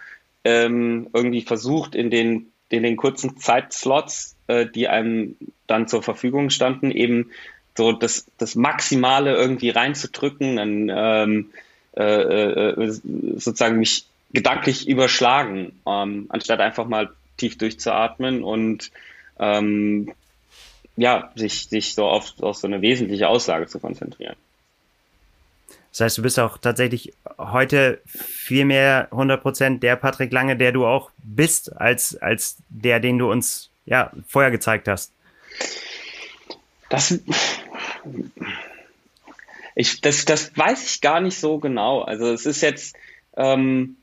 [0.44, 5.36] ähm, irgendwie versucht, in den, in den kurzen Zeitslots äh, die einem
[5.68, 7.32] dann zur Verfügung standen, eben
[7.78, 11.50] so das, das Maximale irgendwie reinzudrücken, dann ähm,
[11.98, 12.92] äh, äh,
[13.38, 18.92] sozusagen mich gedanklich überschlagen, ähm, anstatt einfach mal tief durchzuatmen und
[19.40, 20.14] ähm,
[20.98, 24.36] ja, sich, sich so auf, auf so eine wesentliche Aussage zu konzentrieren.
[25.92, 30.86] Das heißt, du bist auch tatsächlich heute viel mehr 100% der Patrick Lange, der du
[30.86, 35.14] auch bist, als, als der, den du uns ja, vorher gezeigt hast?
[36.90, 37.20] Das,
[39.76, 42.02] ich, das, das weiß ich gar nicht so genau.
[42.02, 42.96] Also es ist jetzt,
[43.36, 43.98] ähm,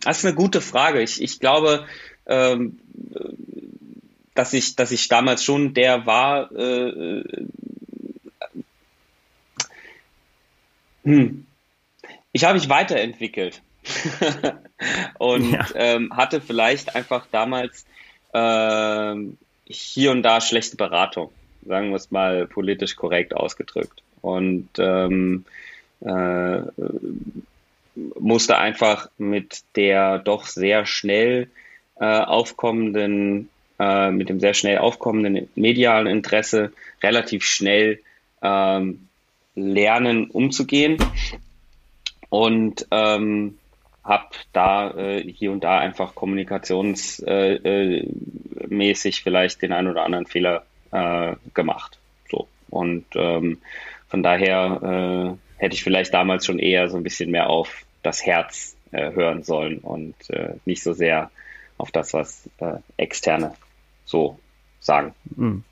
[0.00, 1.02] das ist eine gute Frage.
[1.02, 1.86] Ich, ich glaube,
[2.26, 2.80] ähm,
[4.34, 6.52] dass ich, dass ich damals schon der war.
[6.52, 7.22] Äh,
[11.04, 11.46] hm.
[12.32, 13.62] Ich habe mich weiterentwickelt.
[15.18, 15.66] und ja.
[15.74, 17.86] ähm, hatte vielleicht einfach damals
[18.32, 19.14] äh,
[19.66, 21.30] hier und da schlechte Beratung,
[21.66, 24.02] sagen wir es mal politisch korrekt ausgedrückt.
[24.22, 25.44] Und ähm,
[26.00, 26.60] äh,
[28.18, 31.48] musste einfach mit der doch sehr schnell
[31.98, 33.48] äh, aufkommenden,
[33.78, 38.00] äh, mit dem sehr schnell aufkommenden medialen Interesse relativ schnell
[38.42, 39.08] ähm,
[39.54, 40.98] lernen, umzugehen.
[42.28, 43.58] Und ähm,
[44.04, 48.08] habe da äh, hier und da einfach kommunikationsmäßig äh, äh,
[49.22, 51.98] vielleicht den einen oder anderen Fehler äh, gemacht.
[52.30, 52.48] So.
[52.68, 53.58] Und ähm,
[54.08, 58.24] von daher äh, hätte ich vielleicht damals schon eher so ein bisschen mehr auf das
[58.24, 61.30] Herz äh, hören sollen und äh, nicht so sehr
[61.78, 63.54] auf das, was äh, Externe
[64.04, 64.38] so
[64.80, 65.14] sagen.
[65.36, 65.64] Mhm.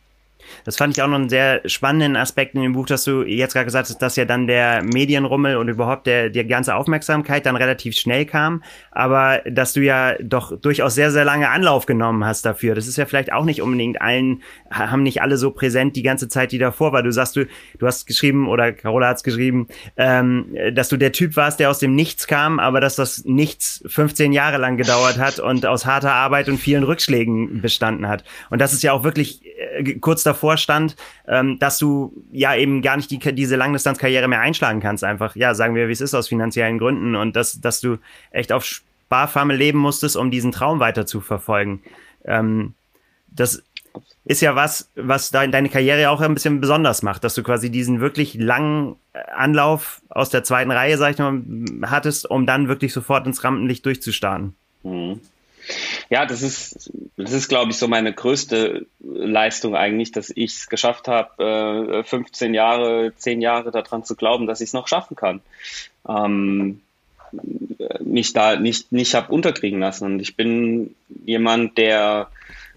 [0.65, 3.53] Das fand ich auch noch einen sehr spannenden Aspekt in dem Buch, dass du jetzt
[3.53, 7.57] gerade gesagt hast, dass ja dann der Medienrummel und überhaupt der, die ganze Aufmerksamkeit dann
[7.57, 12.45] relativ schnell kam, aber dass du ja doch durchaus sehr, sehr lange Anlauf genommen hast
[12.45, 12.75] dafür.
[12.75, 16.29] Das ist ja vielleicht auch nicht unbedingt allen, haben nicht alle so präsent die ganze
[16.29, 17.03] Zeit, die davor war.
[17.03, 17.47] Du sagst, du,
[17.79, 21.71] du hast geschrieben oder Carola hat es geschrieben, ähm, dass du der Typ warst, der
[21.71, 25.87] aus dem Nichts kam, aber dass das Nichts 15 Jahre lang gedauert hat und aus
[25.87, 28.25] harter Arbeit und vielen Rückschlägen bestanden hat.
[28.51, 29.43] Und das ist ja auch wirklich
[30.01, 34.81] kurz davor stand, ähm, dass du ja eben gar nicht die, diese Langdistanzkarriere mehr einschlagen
[34.81, 35.05] kannst.
[35.05, 37.99] Einfach, ja, sagen wir, wie es ist aus finanziellen Gründen und dass, dass du
[38.31, 41.83] echt auf Sparfarme leben musstest, um diesen Traum weiter zu verfolgen.
[42.25, 42.75] Ähm,
[43.29, 43.63] das
[44.25, 48.01] ist ja was, was deine Karriere auch ein bisschen besonders macht, dass du quasi diesen
[48.01, 48.97] wirklich langen
[49.37, 51.43] Anlauf aus der zweiten Reihe, sag ich mal,
[51.91, 54.55] hattest, um dann wirklich sofort ins Rampenlicht durchzustarten.
[54.83, 55.21] Mhm.
[56.11, 60.69] Ja, das ist, das ist, glaube ich, so meine größte Leistung eigentlich, dass ich es
[60.69, 65.17] geschafft habe, äh, 15 Jahre, 10 Jahre daran zu glauben, dass ich es noch schaffen
[65.17, 65.41] kann.
[66.09, 66.81] Ähm,
[68.01, 70.05] mich da nicht, nicht habe unterkriegen lassen.
[70.05, 72.29] Und ich bin jemand, der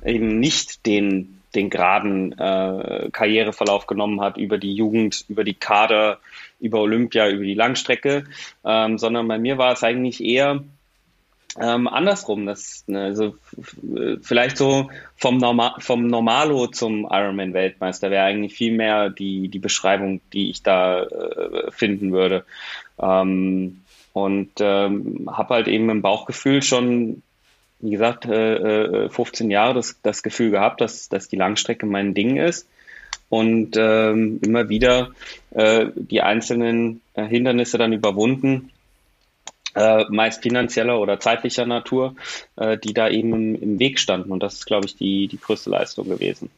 [0.05, 6.19] eben nicht den, den geraden äh, Karriereverlauf genommen hat über die Jugend, über die Kader,
[6.59, 8.25] über Olympia, über die Langstrecke,
[8.65, 10.63] ähm, sondern bei mir war es eigentlich eher
[11.59, 12.45] ähm, andersrum.
[12.45, 13.35] Das, ne, also
[14.21, 20.21] vielleicht so vom, Norma vom Normalo zum Ironman-Weltmeister wäre eigentlich viel mehr die, die Beschreibung,
[20.33, 22.45] die ich da äh, finden würde.
[22.99, 23.81] Ähm,
[24.13, 27.21] und ähm, habe halt eben im Bauchgefühl schon,
[27.79, 32.15] wie gesagt, äh, 15 äh, Jahre das, das Gefühl gehabt, dass, dass die Langstrecke mein
[32.15, 32.67] Ding ist
[33.29, 35.11] und ähm, immer wieder
[35.51, 38.71] äh, die einzelnen äh, Hindernisse dann überwunden
[39.77, 42.15] äh, meist finanzieller oder zeitlicher Natur,
[42.55, 44.31] äh, die da eben im, im, Weg standen.
[44.31, 46.49] Und das ist, glaube ich, die, die größte Leistung gewesen.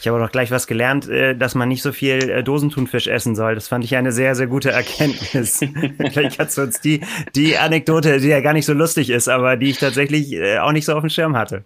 [0.00, 3.34] Ich habe noch gleich was gelernt, äh, dass man nicht so viel äh, Dosentunfisch essen
[3.34, 3.56] soll.
[3.56, 5.58] Das fand ich eine sehr, sehr gute Erkenntnis.
[6.12, 7.00] Vielleicht hast du uns die,
[7.34, 10.84] die Anekdote, die ja gar nicht so lustig ist, aber die ich tatsächlich auch nicht
[10.84, 11.64] so auf dem Schirm hatte.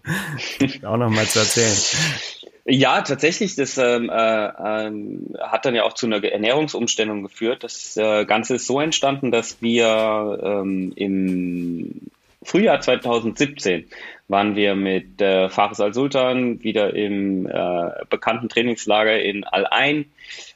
[0.83, 2.32] auch noch mal zu erzählen.
[2.65, 3.55] Ja, tatsächlich.
[3.55, 7.63] Das ähm, äh, ähm, hat dann ja auch zu einer Ernährungsumstellung geführt.
[7.63, 12.09] Das äh, Ganze ist so entstanden, dass wir ähm, im
[12.41, 13.85] Frühjahr 2017
[14.29, 20.05] waren wir mit äh, Fares al-Sultan wieder im äh, bekannten Trainingslager in Al-Ain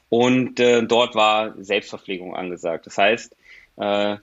[0.08, 2.86] und äh, dort war Selbstverpflegung angesagt.
[2.86, 3.36] Das heißt,
[3.76, 4.16] äh,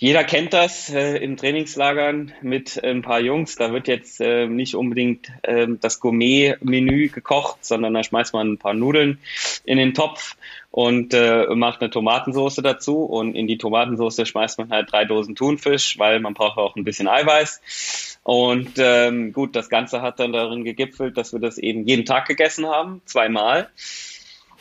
[0.00, 3.56] jeder kennt das äh, im Trainingslagern mit ein paar Jungs.
[3.56, 8.58] Da wird jetzt äh, nicht unbedingt äh, das Gourmet-Menü gekocht, sondern da schmeißt man ein
[8.58, 9.18] paar Nudeln
[9.66, 10.36] in den Topf
[10.70, 13.02] und äh, macht eine Tomatensauce dazu.
[13.04, 16.84] Und in die Tomatensauce schmeißt man halt drei Dosen Thunfisch, weil man braucht auch ein
[16.84, 18.18] bisschen Eiweiß.
[18.22, 22.26] Und ähm, gut, das Ganze hat dann darin gegipfelt, dass wir das eben jeden Tag
[22.26, 23.68] gegessen haben, zweimal.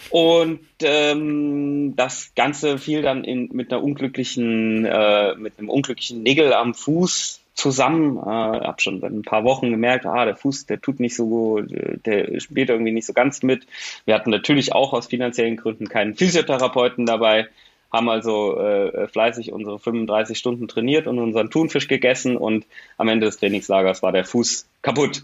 [0.10, 6.54] Und ähm, das Ganze fiel dann in, mit einer unglücklichen, äh, mit einem unglücklichen Nägel
[6.54, 8.18] am Fuß zusammen.
[8.18, 11.28] Äh, habe schon seit ein paar Wochen gemerkt, ah, der Fuß, der tut nicht so
[11.28, 11.70] gut,
[12.06, 13.68] der spielt irgendwie nicht so ganz mit.
[14.06, 17.48] Wir hatten natürlich auch aus finanziellen Gründen keinen Physiotherapeuten dabei,
[17.92, 22.66] haben also äh, fleißig unsere 35 Stunden trainiert und unseren Thunfisch gegessen und
[22.98, 25.24] am Ende des Trainingslagers war der Fuß kaputt.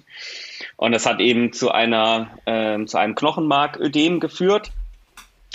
[0.77, 4.71] Und das hat eben zu einer, äh, zu einem Knochenmarködem geführt.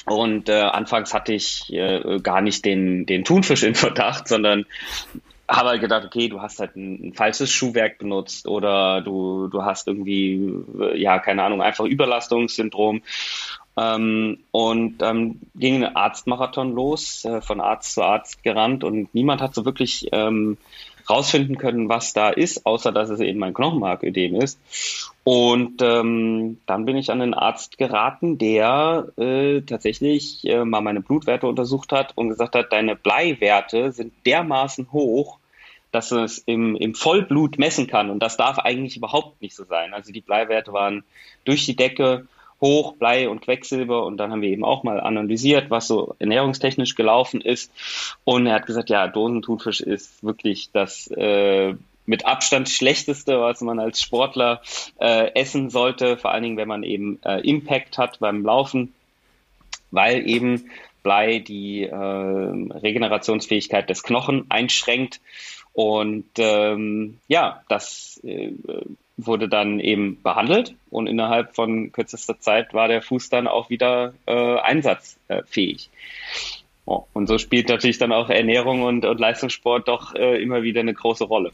[0.06, 4.64] Und äh, anfangs hatte ich äh, gar nicht den, den Thunfisch in Verdacht, sondern
[5.50, 9.64] habe halt gedacht, okay, du hast halt ein, ein, falsches Schuhwerk benutzt oder du, du
[9.64, 13.02] hast irgendwie, äh, ja, keine Ahnung, einfach Überlastungssyndrom.
[13.76, 19.40] Ähm, und ähm, ging ein Arztmarathon los, äh, von Arzt zu Arzt gerannt und niemand
[19.40, 20.56] hat so wirklich ähm,
[21.10, 24.58] rausfinden können, was da ist, außer dass es eben ein Knochenmarködem ist.
[25.24, 31.00] Und ähm, dann bin ich an einen Arzt geraten, der äh, tatsächlich äh, mal meine
[31.00, 35.38] Blutwerte untersucht hat und gesagt hat, deine Bleiwerte sind dermaßen hoch,
[35.92, 38.10] dass es im, im Vollblut messen kann.
[38.10, 39.92] Und das darf eigentlich überhaupt nicht so sein.
[39.92, 41.04] Also die Bleiwerte waren
[41.44, 42.26] durch die Decke
[42.60, 44.04] hoch, Blei und Quecksilber.
[44.04, 47.72] Und dann haben wir eben auch mal analysiert, was so ernährungstechnisch gelaufen ist.
[48.24, 51.74] Und er hat gesagt, ja, Dosenthunfisch ist wirklich das äh,
[52.06, 54.62] mit Abstand schlechteste, was man als Sportler
[55.00, 58.92] äh, essen sollte, vor allen Dingen, wenn man eben äh, Impact hat beim Laufen,
[59.90, 60.70] weil eben
[61.02, 65.20] Blei die äh, Regenerationsfähigkeit des Knochen einschränkt.
[65.72, 68.52] Und ähm, ja, das äh,
[69.26, 74.14] wurde dann eben behandelt und innerhalb von kürzester Zeit war der Fuß dann auch wieder
[74.26, 75.90] äh, einsatzfähig.
[76.86, 80.80] Oh, und so spielt natürlich dann auch Ernährung und, und Leistungssport doch äh, immer wieder
[80.80, 81.52] eine große Rolle.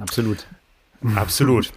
[0.00, 0.46] Absolut.
[1.14, 1.72] Absolut.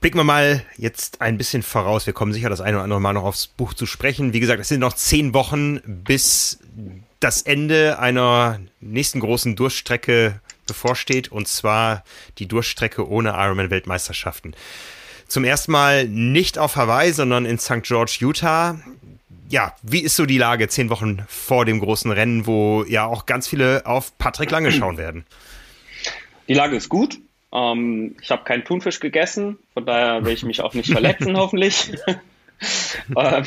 [0.00, 2.06] Blicken wir mal jetzt ein bisschen voraus.
[2.06, 4.34] Wir kommen sicher das eine oder andere Mal noch aufs Buch zu sprechen.
[4.34, 6.58] Wie gesagt, es sind noch zehn Wochen bis
[7.20, 12.04] das Ende einer nächsten großen Durchstrecke bevorsteht, und zwar
[12.38, 14.54] die Durchstrecke ohne Ironman-Weltmeisterschaften.
[15.26, 17.82] Zum ersten Mal nicht auf Hawaii, sondern in St.
[17.82, 18.78] George, Utah.
[19.48, 23.26] Ja, wie ist so die Lage zehn Wochen vor dem großen Rennen, wo ja auch
[23.26, 25.24] ganz viele auf Patrick Lange schauen werden?
[26.48, 27.18] Die Lage ist gut.
[27.52, 31.92] Ähm, ich habe keinen Thunfisch gegessen, von daher will ich mich auch nicht verletzen, hoffentlich.
[33.16, 33.44] ähm,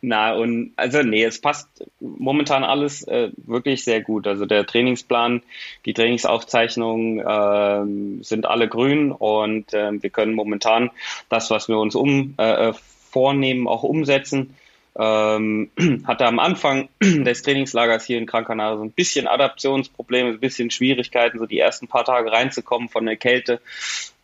[0.00, 1.68] na, und also nee, es passt
[2.00, 4.26] momentan alles äh, wirklich sehr gut.
[4.26, 5.42] Also der Trainingsplan,
[5.86, 10.90] die Trainingsaufzeichnungen äh, sind alle grün und äh, wir können momentan
[11.28, 12.72] das, was wir uns um äh, äh
[13.10, 14.54] vornehmen, auch umsetzen
[14.98, 15.70] ähm,
[16.06, 20.70] hatte am Anfang des Trainingslagers hier in Gran Canaria so ein bisschen Adaptionsprobleme, ein bisschen
[20.70, 23.60] Schwierigkeiten, so die ersten paar Tage reinzukommen von der Kälte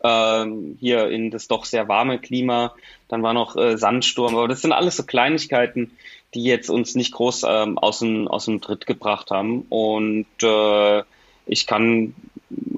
[0.03, 2.75] ähm, hier in das doch sehr warme Klima.
[3.07, 5.91] Dann war noch äh, Sandsturm, aber das sind alles so Kleinigkeiten,
[6.33, 9.65] die jetzt uns nicht groß ähm, aus, dem, aus dem Tritt gebracht haben.
[9.69, 11.03] Und äh,
[11.47, 12.13] ich kann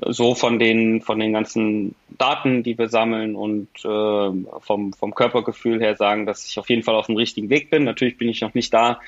[0.08, 5.80] so von den, von den ganzen Daten, die wir sammeln und äh, vom, vom Körpergefühl
[5.80, 7.84] her sagen, dass ich auf jeden Fall auf dem richtigen Weg bin.
[7.84, 9.00] Natürlich bin ich noch nicht da,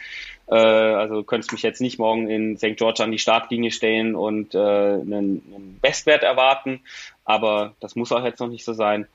[0.47, 2.75] Äh, also könntest mich jetzt nicht morgen in St.
[2.75, 6.81] George an die Startlinie stellen und äh, einen, einen Bestwert erwarten,
[7.23, 9.07] aber das muss auch jetzt noch nicht so sein.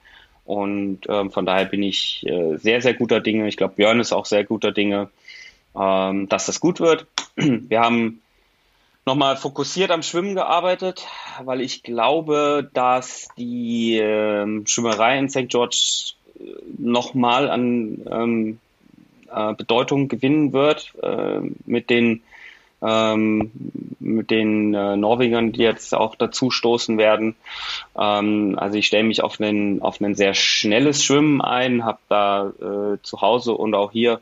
[0.44, 3.46] Und ähm, von daher bin ich äh, sehr, sehr guter Dinge.
[3.48, 5.10] Ich glaube, Björn ist auch sehr guter Dinge,
[5.78, 7.06] ähm, dass das gut wird.
[7.36, 8.22] Wir haben
[9.08, 11.06] nochmal fokussiert am Schwimmen gearbeitet,
[11.42, 15.48] weil ich glaube, dass die äh, Schwimmerei in St.
[15.48, 16.42] George äh,
[16.76, 18.60] nochmal an ähm,
[19.32, 22.22] äh, Bedeutung gewinnen wird äh, mit den
[22.82, 23.50] ähm,
[23.98, 27.34] mit den äh, Norwegern, die jetzt auch dazu stoßen werden.
[27.98, 32.48] Ähm, also ich stelle mich auf einen auf ein sehr schnelles Schwimmen ein, habe da
[32.60, 34.20] äh, zu Hause und auch hier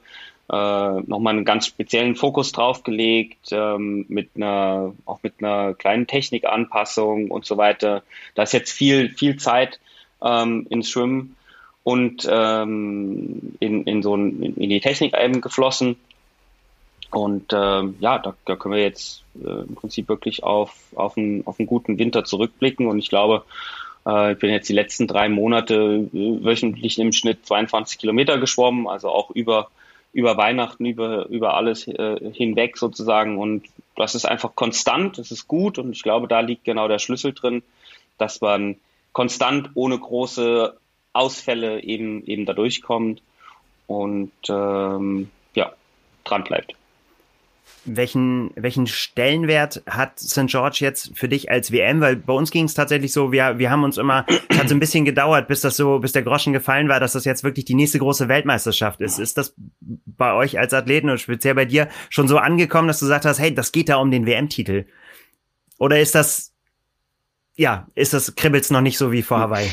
[0.50, 6.06] äh, nochmal einen ganz speziellen Fokus drauf gelegt, ähm, mit einer, auch mit einer kleinen
[6.06, 8.02] Technikanpassung und so weiter.
[8.34, 9.80] Da ist jetzt viel, viel Zeit
[10.22, 11.36] ähm, ins Schwimmen
[11.82, 15.96] und ähm, in, in so ein, in die Technik eben geflossen.
[17.10, 21.46] Und ähm, ja, da, da können wir jetzt äh, im Prinzip wirklich auf, auf, einen,
[21.46, 22.88] auf einen guten Winter zurückblicken.
[22.88, 23.44] Und ich glaube,
[24.06, 28.86] äh, ich bin jetzt die letzten drei Monate äh, wöchentlich im Schnitt 22 Kilometer geschwommen,
[28.88, 29.68] also auch über,
[30.16, 33.36] über Weihnachten, über, über alles äh, hinweg sozusagen.
[33.36, 35.78] Und das ist einfach konstant, das ist gut.
[35.78, 37.62] Und ich glaube, da liegt genau der Schlüssel drin,
[38.16, 38.76] dass man
[39.12, 40.74] konstant ohne große
[41.12, 43.20] Ausfälle eben, eben da durchkommt
[43.86, 45.72] und ähm, ja,
[46.24, 46.74] dran bleibt.
[47.86, 50.46] Welchen, welchen Stellenwert hat St.
[50.46, 52.00] George jetzt für dich als WM?
[52.00, 54.74] Weil bei uns ging es tatsächlich so, wir, wir haben uns immer, es hat so
[54.74, 57.64] ein bisschen gedauert, bis das so, bis der Groschen gefallen war, dass das jetzt wirklich
[57.64, 59.18] die nächste große Weltmeisterschaft ist.
[59.18, 63.06] Ist das bei euch als Athleten und speziell bei dir schon so angekommen, dass du
[63.06, 64.86] gesagt hast, hey, das geht da um den WM-Titel?
[65.78, 66.55] Oder ist das
[67.56, 69.70] ja, ist das Kribbels noch nicht so wie vor Hawaii?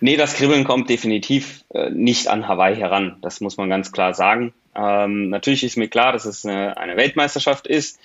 [0.00, 3.16] Nee, das Kribbeln kommt definitiv äh, nicht an Hawaii heran.
[3.20, 4.54] Das muss man ganz klar sagen.
[4.76, 7.98] Ähm, natürlich ist mir klar, dass es eine, eine Weltmeisterschaft ist,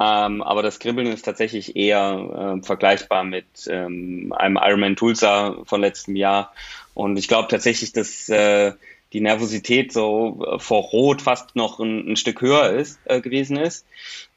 [0.00, 5.80] ähm, aber das Kribbeln ist tatsächlich eher äh, vergleichbar mit ähm, einem Ironman Tulsa von
[5.80, 6.52] letztem Jahr.
[6.94, 8.72] Und ich glaube tatsächlich, dass äh,
[9.12, 13.56] die Nervosität so äh, vor Rot fast noch ein, ein Stück höher ist, äh, gewesen
[13.56, 13.86] ist.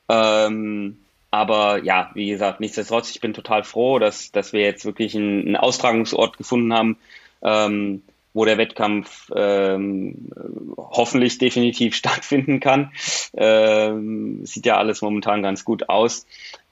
[0.09, 0.99] Ähm,
[1.31, 5.45] aber ja, wie gesagt, nichtsdestotrotz, ich bin total froh, dass, dass wir jetzt wirklich einen,
[5.45, 6.97] einen Austragungsort gefunden haben,
[7.41, 8.01] ähm,
[8.33, 10.31] wo der Wettkampf ähm,
[10.77, 12.91] hoffentlich definitiv stattfinden kann.
[13.35, 16.25] Ähm, sieht ja alles momentan ganz gut aus.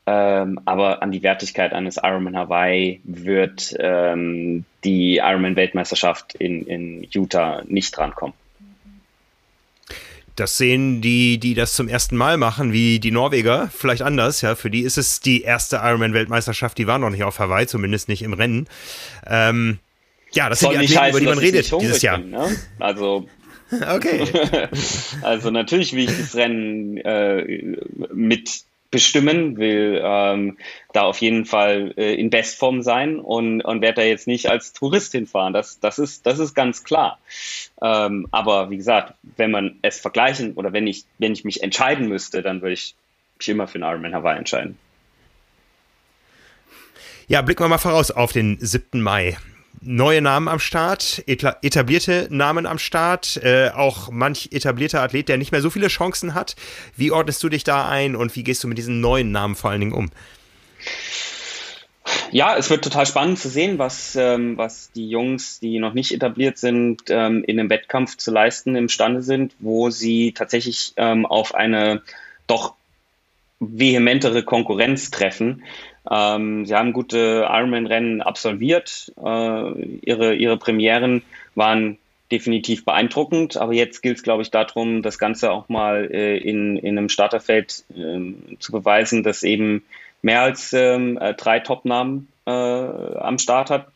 [0.07, 7.07] Ähm, aber an die Wertigkeit eines Ironman Hawaii wird ähm, die Ironman Weltmeisterschaft in, in
[7.09, 8.35] Utah nicht drankommen.
[10.35, 14.41] Das sehen die, die das zum ersten Mal machen, wie die Norweger, vielleicht anders.
[14.41, 16.77] Ja, für die ist es die erste Ironman-Weltmeisterschaft.
[16.77, 18.67] Die waren noch nicht auf Hawaii, zumindest nicht im Rennen.
[19.25, 19.79] Ähm,
[20.33, 22.17] ja, das Soll sind die Athleten, heißen, über die man redet dieses Jahr.
[22.17, 22.55] Bin, ne?
[22.79, 23.27] Also
[23.95, 24.27] okay.
[25.21, 27.75] also natürlich will ich das Rennen äh,
[28.13, 30.57] mit bestimmen, will ähm,
[30.93, 34.71] da auf jeden Fall äh, in Bestform sein und, und werde da jetzt nicht als
[34.71, 35.51] Tourist hinfahren.
[35.51, 37.19] Das, das, ist, das ist ganz klar.
[37.81, 42.07] Ähm, aber wie gesagt, wenn man es vergleichen oder wenn ich, wenn ich mich entscheiden
[42.07, 42.95] müsste, dann würde ich
[43.37, 44.77] mich immer für den Ironman Hawaii entscheiden.
[47.27, 49.01] Ja, blicken wir mal voraus auf den 7.
[49.01, 49.35] Mai
[49.85, 55.51] neue Namen am Start, etablierte Namen am Start, äh, auch manch etablierter Athlet, der nicht
[55.51, 56.55] mehr so viele Chancen hat.
[56.97, 59.69] Wie ordnest du dich da ein und wie gehst du mit diesen neuen Namen vor
[59.69, 60.09] allen Dingen um?
[62.31, 66.11] Ja, es wird total spannend zu sehen, was, ähm, was die Jungs, die noch nicht
[66.11, 71.55] etabliert sind, ähm, in einem Wettkampf zu leisten imstande sind, wo sie tatsächlich ähm, auf
[71.55, 72.01] eine
[72.47, 72.73] doch
[73.59, 75.63] vehementere Konkurrenz treffen.
[76.09, 79.11] Ähm, sie haben gute Ironman-Rennen absolviert.
[79.17, 81.23] Äh, ihre, ihre Premieren
[81.55, 81.97] waren
[82.31, 86.77] definitiv beeindruckend, aber jetzt gilt es, glaube ich, darum, das Ganze auch mal äh, in,
[86.77, 89.83] in einem Starterfeld äh, zu beweisen, dass eben
[90.21, 93.87] mehr als ähm, äh, drei Top-Namen äh, am Start hat.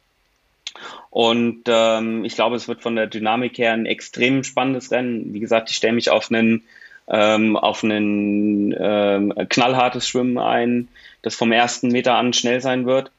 [1.10, 5.34] Und ähm, ich glaube, es wird von der Dynamik her ein extrem spannendes Rennen.
[5.34, 6.64] Wie gesagt, ich stelle mich auf einen
[7.10, 10.88] ähm, auf ein ähm, knallhartes Schwimmen ein,
[11.22, 13.12] das vom ersten Meter an schnell sein wird.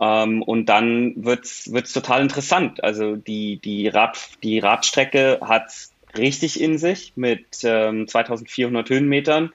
[0.00, 2.84] Ähm, und dann wird's wird's total interessant.
[2.84, 5.70] Also die, die, Rad, die Radstrecke hat
[6.16, 9.52] richtig in sich mit ähm, 2400 Höhenmetern.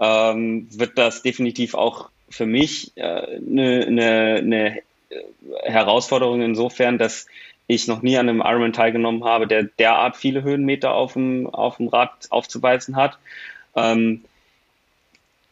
[0.00, 4.82] Ähm, wird das definitiv auch für mich eine äh, ne, ne
[5.64, 7.26] Herausforderung insofern, dass
[7.66, 11.76] ich noch nie an einem Ironman teilgenommen habe, der derart viele Höhenmeter auf dem, auf
[11.76, 13.18] dem Rad aufzuweisen hat.
[13.76, 14.24] Ähm,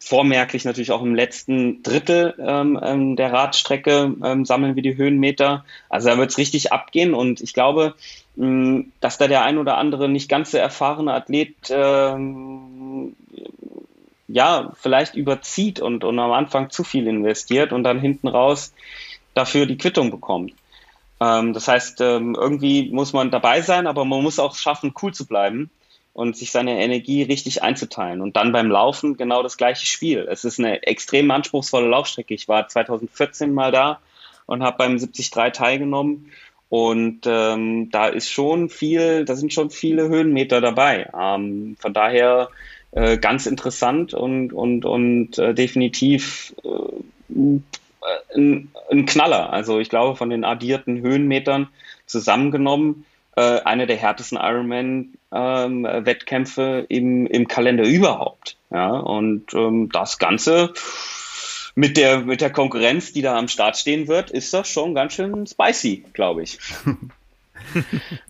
[0.03, 5.65] vormerklich natürlich auch im letzten Drittel ähm, ähm der Radstrecke ähm, sammeln wir die Höhenmeter.
[5.89, 7.95] Also da wird es richtig abgehen und ich glaube,
[8.37, 13.15] mh, dass da der ein oder andere nicht ganz so erfahrene Athlet ähm,
[14.27, 18.73] ja, vielleicht überzieht und, und am Anfang zu viel investiert und dann hinten raus
[19.35, 20.55] dafür die Quittung bekommt.
[21.21, 25.13] Ähm, das heißt, ähm, irgendwie muss man dabei sein, aber man muss auch schaffen, cool
[25.13, 25.71] zu bleiben
[26.13, 28.21] und sich seine Energie richtig einzuteilen.
[28.21, 30.27] Und dann beim Laufen genau das gleiche Spiel.
[30.31, 32.35] Es ist eine extrem anspruchsvolle Laufstrecke.
[32.35, 34.01] Ich war 2014 mal da
[34.47, 36.33] und habe beim 73 teilgenommen.
[36.69, 41.11] Und ähm, da ist schon viel, da sind schon viele Höhenmeter dabei.
[41.19, 42.49] Ähm, von daher
[42.93, 47.61] äh, ganz interessant und, und, und äh, definitiv äh,
[48.35, 49.53] ein, ein Knaller.
[49.53, 51.69] Also ich glaube, von den addierten Höhenmetern
[52.07, 53.05] zusammengenommen
[53.37, 55.87] äh, eine der härtesten Ironman-Wettkämpfe ähm,
[56.89, 58.57] im, im Kalender überhaupt.
[58.71, 60.73] Ja, und ähm, das Ganze
[61.75, 65.15] mit der, mit der Konkurrenz, die da am Start stehen wird, ist das schon ganz
[65.15, 66.59] schön spicy, glaube ich.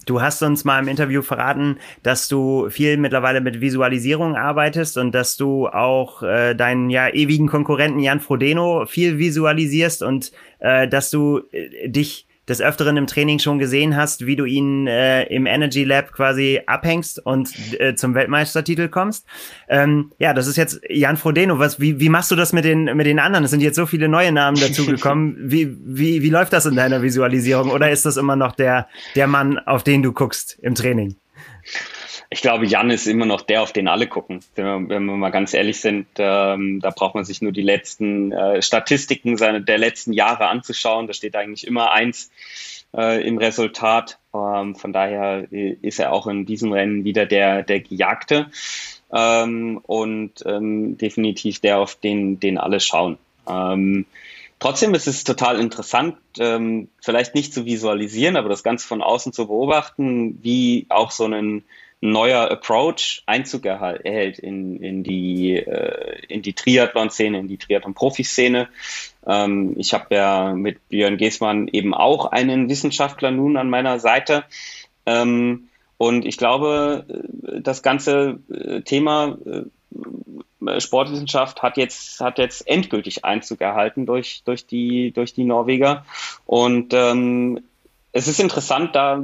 [0.07, 5.13] Du hast uns mal im Interview verraten, dass du viel mittlerweile mit Visualisierung arbeitest und
[5.15, 11.11] dass du auch äh, deinen ja ewigen Konkurrenten Jan Frodeno viel visualisierst und äh, dass
[11.11, 15.47] du äh, dich des Öfteren im Training schon gesehen hast, wie du ihn äh, im
[15.47, 19.25] Energy Lab quasi abhängst und äh, zum Weltmeistertitel kommst.
[19.69, 21.59] Ähm, ja, das ist jetzt Jan Frodeno.
[21.59, 23.45] Was, wie, wie machst du das mit den, mit den anderen?
[23.45, 25.37] Es sind jetzt so viele neue Namen dazugekommen.
[25.51, 27.71] wie, wie, wie läuft das in deiner Visualisierung?
[27.71, 31.17] Oder ist das immer noch der, der Mann, auf den du guckst im Training?
[32.33, 34.41] Ich glaube, Jan ist immer noch der, auf den alle gucken.
[34.55, 38.63] Wenn wir, mal ganz ehrlich sind, ähm, da braucht man sich nur die letzten äh,
[38.63, 41.09] Statistiken seine, der letzten Jahre anzuschauen.
[41.09, 42.31] Da steht eigentlich immer eins
[42.97, 44.21] äh, im Resultat.
[44.33, 48.47] Ähm, von daher äh, ist er auch in diesem Rennen wieder der, der Gejagte
[49.13, 53.19] ähm, und ähm, definitiv der, auf den, den alle schauen.
[53.49, 54.07] Ähm,
[54.61, 59.33] Trotzdem ist es total interessant, ähm, vielleicht nicht zu visualisieren, aber das Ganze von außen
[59.33, 61.65] zu beobachten, wie auch so ein
[62.01, 68.69] neuer Approach Einzug erhält in, in die, äh, in die Triathlon-Szene, in die Triathlon-Profi-Szene.
[69.27, 74.45] Ähm, ich habe ja mit Björn Geßmann eben auch einen Wissenschaftler nun an meiner Seite.
[75.05, 77.05] Ähm, und ich glaube,
[77.47, 84.43] äh, das ganze äh, Thema äh, Sportwissenschaft hat jetzt, hat jetzt endgültig Einzug erhalten durch,
[84.45, 86.07] durch, die, durch die Norweger.
[86.47, 87.61] Und ähm,
[88.13, 89.23] es ist interessant, da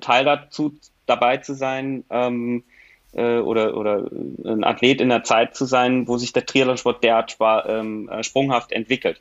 [0.00, 0.74] Teil dazu
[1.06, 2.64] dabei zu sein ähm,
[3.12, 4.10] äh, oder, oder
[4.44, 7.36] ein Athlet in der Zeit zu sein, wo sich der Triathlonsport derart
[7.66, 9.20] ähm, äh, sprunghaft entwickelt.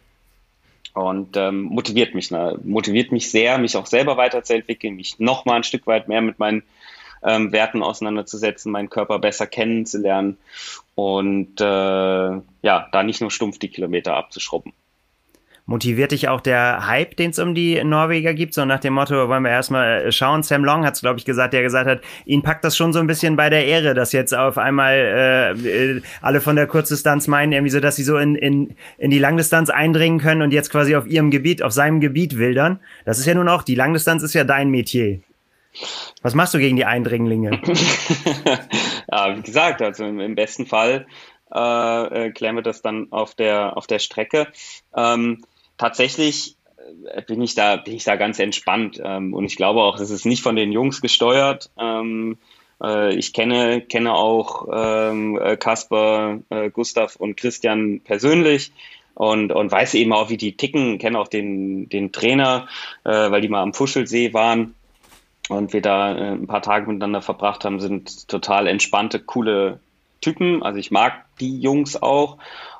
[0.94, 2.58] Und ähm, motiviert mich, ne?
[2.64, 6.40] motiviert mich sehr, mich auch selber weiterzuentwickeln, mich noch mal ein Stück weit mehr mit
[6.40, 6.64] meinen
[7.22, 10.38] ähm, Werten auseinanderzusetzen, meinen Körper besser kennenzulernen
[10.94, 14.74] und äh, ja, da nicht nur stumpf die Kilometer abzuschrubben.
[15.68, 18.54] Motiviert dich auch der Hype, den es um die Norweger gibt?
[18.54, 20.44] So nach dem Motto, wollen wir erstmal äh, schauen.
[20.44, 23.00] Sam Long hat es, glaube ich, gesagt, der gesagt hat, ihn packt das schon so
[23.00, 27.28] ein bisschen bei der Ehre, dass jetzt auf einmal äh, äh, alle von der Kurzdistanz
[27.28, 30.70] meinen, irgendwie so, dass sie so in, in, in die Langdistanz eindringen können und jetzt
[30.70, 32.80] quasi auf ihrem Gebiet, auf seinem Gebiet wildern.
[33.04, 35.20] Das ist ja nun auch, die Langdistanz ist ja dein Metier.
[36.22, 37.60] Was machst du gegen die Eindringlinge?
[39.12, 41.08] ja, wie gesagt, also im, besten Fall
[41.52, 44.48] äh, äh, klären wir das dann auf der, auf der Strecke.
[44.96, 45.44] Ähm,
[45.78, 46.58] tatsächlich
[47.14, 49.02] äh, bin ich da, bin ich da ganz entspannt.
[49.04, 51.70] Ähm, und ich glaube auch, das ist nicht von den Jungs gesteuert.
[51.80, 52.38] Ähm,
[52.84, 56.40] äh, ich kenne, kenne auch ähm, äh, Kasper,
[56.74, 58.72] Gustav und Christian persönlich
[59.14, 62.68] und, und weiß eben auch, wie die ticken, kenne auch den, den Trainer,
[63.04, 64.76] weil die mal am Fuschelsee waren
[65.48, 69.80] und wir da ein paar Tage miteinander verbracht haben, sind total entspannte, coole
[70.20, 70.64] Typen.
[70.64, 72.40] Also ich mag die Jungs auch.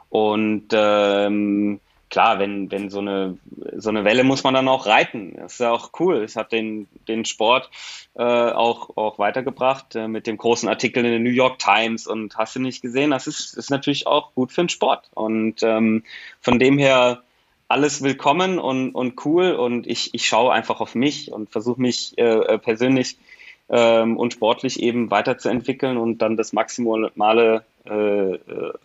[0.10, 1.80] Und ähm,
[2.16, 3.38] klar, wenn, wenn so eine,
[3.76, 5.34] so eine Welle muss man dann auch reiten.
[5.36, 6.24] Das ist ja auch cool.
[6.24, 7.70] Es hat den, den Sport
[8.14, 12.38] äh, auch, auch weitergebracht äh, mit dem großen Artikel in der New York Times und
[12.38, 15.10] hast du nicht gesehen, das ist, ist natürlich auch gut für den Sport.
[15.14, 16.04] Und ähm,
[16.40, 17.22] von dem her
[17.68, 22.18] alles willkommen und, und cool und ich, ich schaue einfach auf mich und versuche mich
[22.18, 23.18] äh, äh persönlich
[23.68, 28.40] ähm, und sportlich eben weiterzuentwickeln und dann das Maximale äh,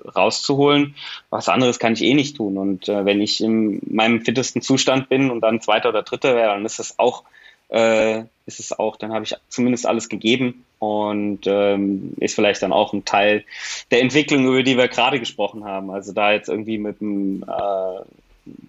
[0.09, 0.95] rauszuholen.
[1.31, 2.57] Was anderes kann ich eh nicht tun.
[2.59, 6.51] Und äh, wenn ich in meinem fittesten Zustand bin und dann Zweiter oder Dritter wäre,
[6.51, 7.25] dann ist das auch,
[7.69, 12.73] äh, ist es auch, dann habe ich zumindest alles gegeben und ähm, ist vielleicht dann
[12.73, 13.45] auch ein Teil
[13.91, 15.91] der Entwicklung, über die wir gerade gesprochen haben.
[15.91, 18.01] Also da jetzt irgendwie mit dem äh,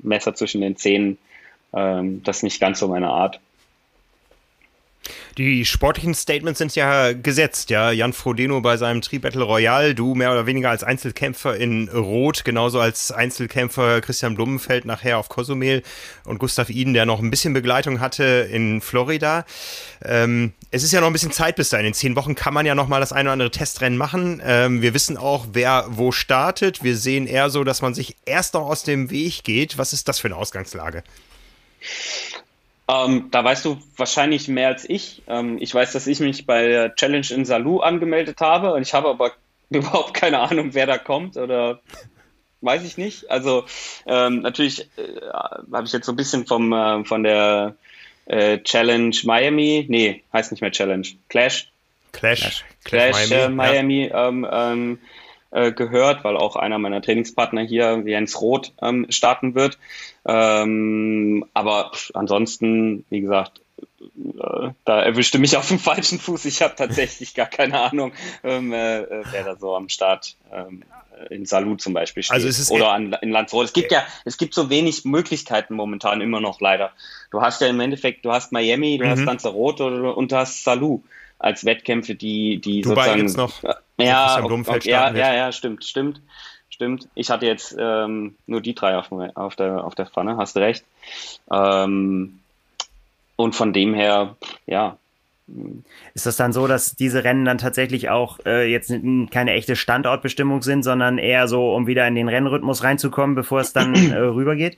[0.03, 1.17] Messer zwischen den Zähnen,
[1.73, 3.39] ähm, das ist nicht ganz so meine Art.
[5.43, 7.89] Die sportlichen Statements sind ja gesetzt, ja.
[7.89, 12.79] Jan Frodeno bei seinem Tri-Battle Royale, du mehr oder weniger als Einzelkämpfer in Rot, genauso
[12.79, 15.81] als Einzelkämpfer Christian Blumenfeld nachher auf Cozumel
[16.25, 19.47] und Gustav Iden, der noch ein bisschen Begleitung hatte in Florida.
[20.05, 21.87] Ähm, es ist ja noch ein bisschen Zeit bis dahin.
[21.87, 24.43] In zehn Wochen kann man ja noch mal das eine oder andere Testrennen machen.
[24.45, 26.83] Ähm, wir wissen auch, wer wo startet.
[26.83, 29.79] Wir sehen eher so, dass man sich erst noch aus dem Weg geht.
[29.79, 31.01] Was ist das für eine Ausgangslage?
[32.91, 35.21] Ähm, da weißt du wahrscheinlich mehr als ich.
[35.27, 38.93] Ähm, ich weiß, dass ich mich bei der Challenge in Salou angemeldet habe und ich
[38.93, 39.31] habe aber
[39.69, 41.79] überhaupt keine Ahnung, wer da kommt oder
[42.61, 43.31] weiß ich nicht.
[43.31, 43.65] Also
[44.05, 45.21] ähm, natürlich äh,
[45.71, 47.75] habe ich jetzt so ein bisschen vom, äh, von der
[48.25, 51.71] äh, Challenge Miami, nee, heißt nicht mehr Challenge, Clash.
[52.11, 52.65] Clash.
[52.83, 54.27] Clash, Clash Miami, Miami ja.
[55.53, 59.77] Äh, gehört, weil auch einer meiner Trainingspartner hier, Jens Roth, ähm, starten wird.
[60.23, 66.45] Ähm, aber ansonsten, wie gesagt, äh, da erwischte mich auf dem falschen Fuß.
[66.45, 68.13] Ich habe tatsächlich gar keine Ahnung,
[68.45, 70.83] ähm, äh, äh wer da so am Start ähm,
[71.29, 72.33] in Salut zum Beispiel steht.
[72.33, 73.65] Also es ist oder an, in Landsroth.
[73.65, 76.93] Es gibt ja, es gibt so wenig Möglichkeiten momentan immer noch leider.
[77.29, 79.09] Du hast ja im Endeffekt, du hast Miami, du mhm.
[79.09, 81.03] hast Lanzarote und du hast Salut
[81.41, 83.21] als Wettkämpfe, die, die Dubai sozusagen.
[83.21, 83.63] Jetzt noch,
[83.97, 86.21] ja, okay, ja, ja, ja, stimmt, stimmt,
[86.69, 87.07] stimmt.
[87.15, 90.85] Ich hatte jetzt ähm, nur die drei auf, auf, der, auf der Pfanne, hast recht.
[91.51, 92.39] Ähm,
[93.35, 94.35] und von dem her,
[94.67, 94.97] ja.
[96.13, 98.93] Ist das dann so, dass diese Rennen dann tatsächlich auch äh, jetzt
[99.31, 103.73] keine echte Standortbestimmung sind, sondern eher so, um wieder in den Rennrhythmus reinzukommen, bevor es
[103.73, 104.77] dann äh, rübergeht?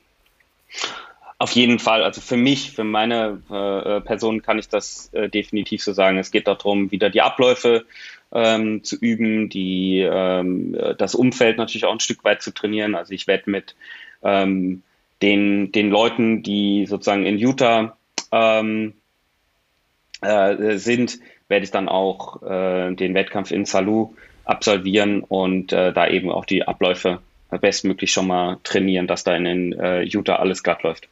[1.43, 2.03] Auf jeden Fall.
[2.03, 6.17] Also für mich, für meine äh, Person kann ich das äh, definitiv so sagen.
[6.17, 7.83] Es geht darum, wieder die Abläufe
[8.31, 12.95] ähm, zu üben, die, ähm, das Umfeld natürlich auch ein Stück weit zu trainieren.
[12.95, 13.75] Also ich werde mit
[14.23, 14.83] ähm,
[15.21, 17.97] den, den Leuten, die sozusagen in Utah
[18.31, 18.93] ähm,
[20.21, 21.19] äh, sind,
[21.49, 24.15] werde ich dann auch äh, den Wettkampf in Salou
[24.45, 27.19] absolvieren und äh, da eben auch die Abläufe
[27.59, 31.09] bestmöglich schon mal trainieren, dass da in, in äh, Utah alles glatt läuft.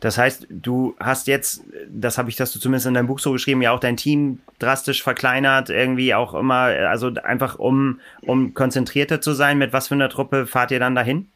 [0.00, 3.32] Das heißt, du hast jetzt, das habe ich, das du zumindest in deinem Buch so
[3.32, 9.20] geschrieben, ja auch dein Team drastisch verkleinert, irgendwie auch immer, also einfach um, um konzentrierter
[9.20, 9.58] zu sein.
[9.58, 11.28] Mit was für einer Truppe fahrt ihr dann dahin?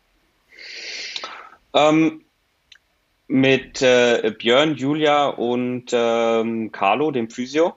[1.74, 2.22] Ähm,
[3.28, 7.76] mit äh, Björn, Julia und ähm, Carlo, dem Physio.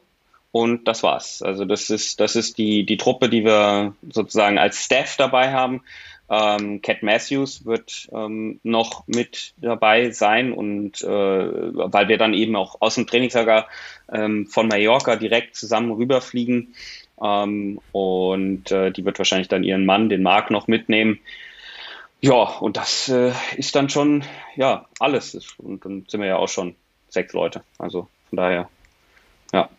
[0.52, 1.42] Und das war's.
[1.42, 5.82] Also das ist, das ist die, die Truppe, die wir sozusagen als Staff dabei haben.
[6.30, 12.56] Ähm, Cat Matthews wird ähm, noch mit dabei sein und äh, weil wir dann eben
[12.56, 13.68] auch aus dem Trainingslager
[14.12, 16.76] ähm, von Mallorca direkt zusammen rüberfliegen
[17.22, 21.20] ähm, und äh, die wird wahrscheinlich dann ihren Mann, den Marc, noch mitnehmen.
[22.22, 24.24] Ja, und das äh, ist dann schon
[24.56, 26.76] ja alles und dann sind wir ja auch schon
[27.10, 27.64] sechs Leute.
[27.78, 28.70] Also von daher,
[29.52, 29.70] ja.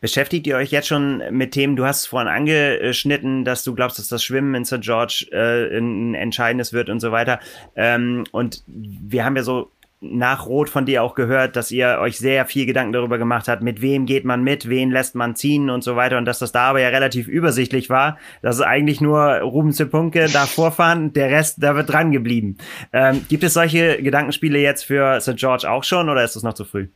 [0.00, 1.74] Beschäftigt ihr euch jetzt schon mit Themen?
[1.74, 4.80] Du hast vorhin angeschnitten, dass du glaubst, dass das Schwimmen in St.
[4.80, 7.40] George äh, ein entscheidendes wird und so weiter.
[7.74, 12.18] Ähm, und wir haben ja so nach Rot von dir auch gehört, dass ihr euch
[12.18, 15.70] sehr viel Gedanken darüber gemacht habt, mit wem geht man mit, wen lässt man ziehen
[15.70, 19.00] und so weiter und dass das da aber ja relativ übersichtlich war, dass es eigentlich
[19.00, 22.58] nur Ruben Zepunke da vorfahren, der Rest, da wird dran geblieben.
[22.92, 25.36] Ähm, gibt es solche Gedankenspiele jetzt für St.
[25.36, 26.86] George auch schon oder ist das noch zu früh?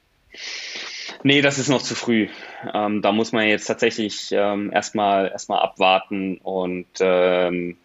[1.24, 2.28] Nee, das ist noch zu früh.
[2.74, 7.76] Ähm, da muss man jetzt tatsächlich ähm, erstmal erstmal abwarten und ähm,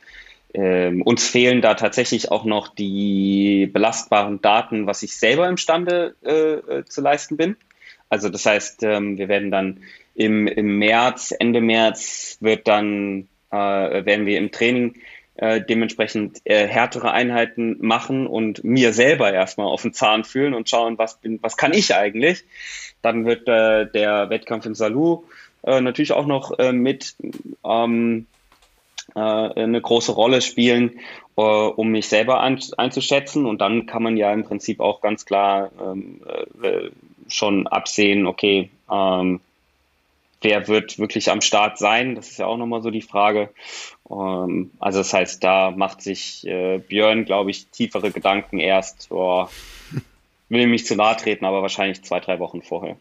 [0.54, 6.78] ähm, uns fehlen da tatsächlich auch noch die belastbaren Daten, was ich selber imstande äh,
[6.80, 7.58] äh, zu leisten bin.
[8.10, 9.82] Also das heißt, ähm, wir werden dann
[10.16, 14.96] im, im März, Ende März wird dann äh, werden wir im Training
[15.38, 20.70] äh, dementsprechend äh, härtere Einheiten machen und mir selber erstmal auf den Zahn fühlen und
[20.70, 22.44] schauen, was bin, was kann ich eigentlich.
[23.02, 25.26] Dann wird äh, der Wettkampf in Salou
[25.64, 27.16] äh, natürlich auch noch äh, mit
[27.64, 28.26] ähm,
[29.16, 31.00] äh, eine große Rolle spielen,
[31.38, 33.46] äh, um mich selber ein, einzuschätzen.
[33.46, 36.22] Und dann kann man ja im Prinzip auch ganz klar ähm,
[36.62, 36.90] äh,
[37.28, 39.42] schon absehen, okay, ähm,
[40.42, 42.16] wer wird wirklich am Start sein?
[42.16, 43.50] Das ist ja auch nochmal so die Frage.
[44.10, 49.48] Ähm, also das heißt, da macht sich äh, Björn, glaube ich, tiefere Gedanken erst, oh,
[50.50, 52.98] will mich zu nahe treten, aber wahrscheinlich zwei, drei Wochen vorher.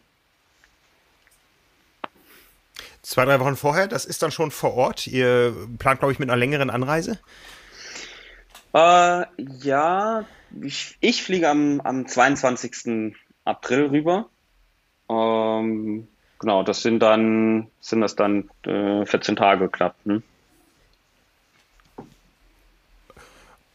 [3.01, 5.07] Zwei, drei Wochen vorher, das ist dann schon vor Ort.
[5.07, 7.19] Ihr plant, glaube ich, mit einer längeren Anreise?
[8.73, 10.25] Äh, ja,
[10.61, 13.15] ich, ich, fliege am, am 22.
[13.45, 14.29] April rüber.
[15.09, 16.09] Ähm,
[16.39, 19.95] genau, das sind dann, sind das dann äh, 14 Tage knapp.
[20.05, 20.21] Ne?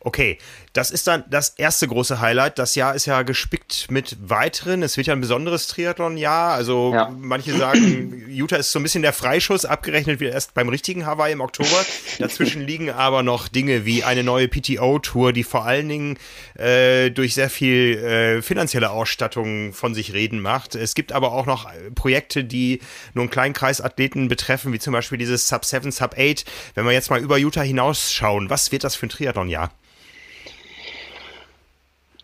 [0.04, 0.38] Okay,
[0.72, 2.58] das ist dann das erste große Highlight.
[2.58, 4.82] Das Jahr ist ja gespickt mit weiteren.
[4.82, 6.54] Es wird ja ein besonderes Triathlon-Jahr.
[6.54, 7.14] Also ja.
[7.16, 11.32] manche sagen, Utah ist so ein bisschen der Freischuss, abgerechnet wird erst beim richtigen Hawaii
[11.32, 11.86] im Oktober.
[12.18, 16.18] Dazwischen liegen aber noch Dinge wie eine neue PTO-Tour, die vor allen Dingen
[16.58, 20.74] äh, durch sehr viel äh, finanzielle Ausstattung von sich reden macht.
[20.74, 22.80] Es gibt aber auch noch Projekte, die
[23.14, 26.44] nur einen kleinen Kreis Athleten betreffen, wie zum Beispiel dieses Sub 7, Sub 8.
[26.74, 29.70] Wenn wir jetzt mal über Utah hinausschauen, was wird das für ein Triathlon-Jahr?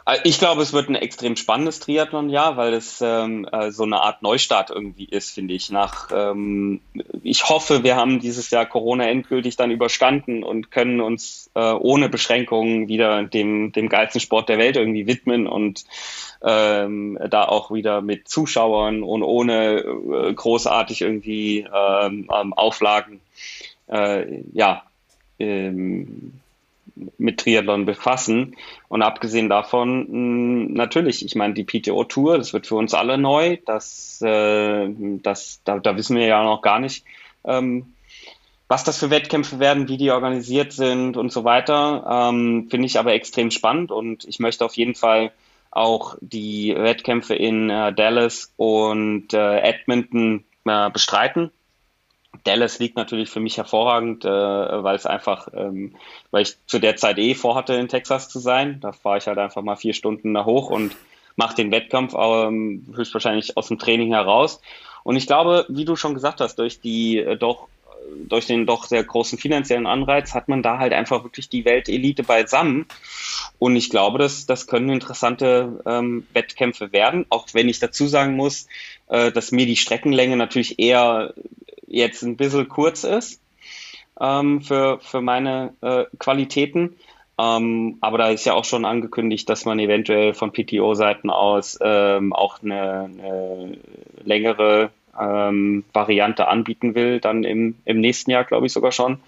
[0.09, 4.01] Äh, ich glaube, es wird ein extrem spannendes Triathlon-Jahr, weil es ähm, äh, so eine
[4.01, 5.71] Art Neustart irgendwie ist, finde ich.
[5.71, 6.81] Nach, ähm,
[7.23, 12.09] ich hoffe, wir haben dieses Jahr Corona endgültig dann überstanden und können uns äh, ohne
[12.09, 15.85] Beschränkungen wieder dem, dem geilsten Sport der Welt irgendwie widmen und
[16.43, 23.21] ähm, da auch wieder mit Zuschauern und ohne äh, großartig irgendwie ähm, ähm Auflagen
[23.89, 24.83] äh, ja,
[25.39, 26.41] ähm,
[27.19, 28.57] mit Triathlon befassen.
[28.89, 33.59] Und abgesehen davon, natürlich, ich meine, die PTO-Tour, das wird für uns alle neu.
[33.67, 34.89] Das, äh,
[35.23, 37.05] das, da, da wissen wir ja noch gar nicht,
[37.45, 37.95] ähm,
[38.69, 42.31] was das für Wettkämpfe werden, wie die organisiert sind und so weiter.
[42.31, 45.33] Ähm, Finde ich aber extrem spannend und ich möchte auf jeden Fall
[45.71, 51.51] auch die Wettkämpfe in äh, Dallas und äh, Edmonton äh, bestreiten.
[52.45, 55.97] Dallas liegt natürlich für mich hervorragend, äh, weil es einfach, ähm,
[56.31, 58.81] weil ich zu der Zeit eh vorhatte, in Texas zu sein.
[58.81, 60.95] Da fahre ich halt einfach mal vier Stunden da hoch und
[61.37, 64.61] mache den Wettkampf ähm, höchstwahrscheinlich aus dem Training heraus.
[65.05, 67.69] Und ich glaube, wie du schon gesagt hast, durch die äh, doch
[68.27, 72.23] durch den doch sehr großen finanziellen Anreiz hat man da halt einfach wirklich die Weltelite
[72.23, 72.87] beisammen.
[73.59, 78.37] Und ich glaube, dass das können interessante ähm, Wettkämpfe werden, auch wenn ich dazu sagen
[78.37, 78.67] muss,
[79.09, 81.35] äh, dass mir die Streckenlänge natürlich eher
[81.89, 83.41] jetzt ein bisschen kurz ist
[84.21, 86.97] ähm, für, für meine äh, Qualitäten.
[87.39, 92.33] Ähm, aber da ist ja auch schon angekündigt, dass man eventuell von PTO-Seiten aus ähm,
[92.33, 93.79] auch eine, eine
[94.25, 99.21] längere ähm, Variante anbieten will, dann im, im nächsten Jahr, glaube ich sogar schon.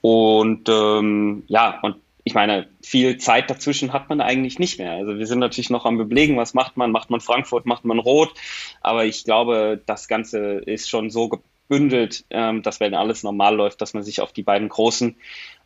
[0.00, 4.92] Und ähm, ja, und ich meine, viel Zeit dazwischen hat man eigentlich nicht mehr.
[4.92, 6.92] Also wir sind natürlich noch am Überlegen, was macht man?
[6.92, 8.32] Macht man Frankfurt, macht man Rot?
[8.80, 11.42] Aber ich glaube, das Ganze ist schon so
[11.72, 15.16] bündelt, ähm, dass wenn alles normal läuft, dass man sich auf die beiden großen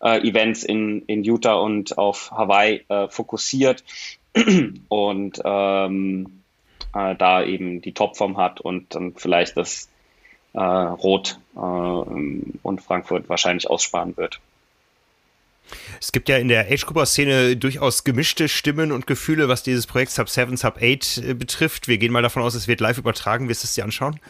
[0.00, 3.82] äh, Events in, in Utah und auf Hawaii äh, fokussiert
[4.88, 6.42] und ähm,
[6.94, 9.88] äh, da eben die Topform hat und dann vielleicht das
[10.52, 14.38] äh, Rot äh, und Frankfurt wahrscheinlich aussparen wird.
[16.00, 20.28] Es gibt ja in der Age-Grupper-Szene durchaus gemischte Stimmen und Gefühle, was dieses Projekt Sub
[20.28, 20.82] 7, Sub 8
[21.18, 21.88] äh, betrifft.
[21.88, 23.48] Wir gehen mal davon aus, es wird live übertragen.
[23.48, 24.20] Wirst du es dir anschauen?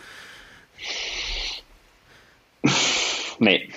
[3.38, 3.68] Nee.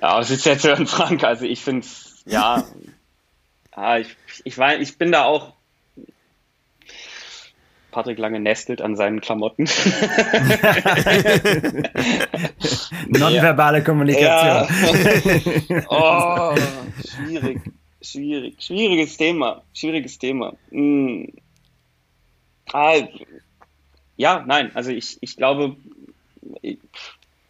[0.00, 1.22] ja, was ist jetzt hören, Frank?
[1.24, 2.64] Also ich finde es, ja,
[3.76, 5.52] ja ich, ich, war, ich bin da auch
[7.94, 9.64] Patrick Lange nestelt an seinen Klamotten.
[13.08, 14.68] Nonverbale Kommunikation.
[15.68, 15.84] Ja.
[15.88, 16.56] Oh,
[17.06, 17.60] schwierig,
[18.02, 20.54] schwierig, schwieriges Thema, schwieriges Thema.
[20.70, 21.32] Hm.
[22.72, 22.96] Ah,
[24.16, 25.76] ja, nein, also ich, ich glaube,
[26.62, 26.78] ich,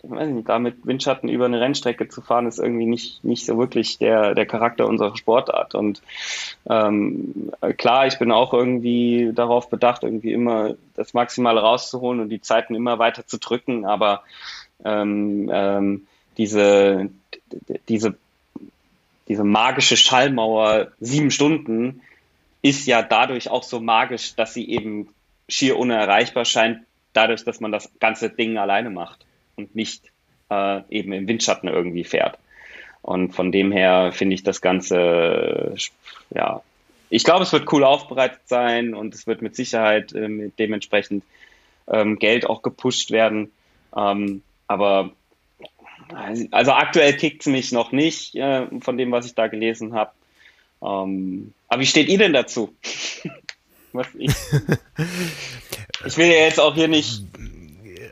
[0.03, 3.59] weiß nicht, da mit Windschatten über eine Rennstrecke zu fahren, ist irgendwie nicht, nicht so
[3.59, 5.75] wirklich der, der Charakter unserer Sportart.
[5.75, 6.03] Und
[6.69, 12.41] ähm, klar, ich bin auch irgendwie darauf bedacht, irgendwie immer das Maximale rauszuholen und die
[12.41, 14.23] Zeiten immer weiter zu drücken, aber
[14.85, 16.07] ähm, ähm,
[16.37, 17.11] diese,
[17.89, 18.17] diese,
[19.29, 22.03] diese magische Schallmauer sieben Stunden
[22.63, 25.14] ist ja dadurch auch so magisch, dass sie eben
[25.49, 26.81] schier unerreichbar scheint,
[27.13, 29.25] dadurch, dass man das ganze Ding alleine macht
[29.57, 30.11] und nicht
[30.51, 32.39] äh, eben im Windschatten irgendwie fährt.
[33.03, 35.75] Und von dem her finde ich das Ganze,
[36.35, 36.63] ja,
[37.11, 41.23] ich glaube, es wird cool aufbereitet sein und es wird mit Sicherheit äh, dementsprechend
[41.87, 43.53] ähm, Geld auch gepusht werden.
[43.97, 45.13] Ähm, aber
[46.51, 50.13] also aktuell kickt es mich noch nicht äh, von dem, was ich da gelesen habe.
[50.83, 52.75] Ähm, aber wie steht ihr denn dazu?
[53.95, 54.33] was ich,
[56.07, 57.23] ich will ja jetzt auch hier nicht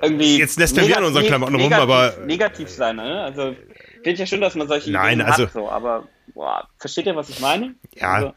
[0.01, 0.39] irgendwie.
[0.39, 2.14] Jetzt lässt er wieder an unseren Klamotten rum, aber.
[2.24, 3.22] Negativ sein, ne?
[3.22, 3.55] Also,
[3.97, 7.07] finde ich ja schön, dass man solche Nein, Ideen also, hat, so, aber boah, versteht
[7.07, 7.74] ihr, was ich meine?
[7.95, 8.12] Ja.
[8.12, 8.35] Also,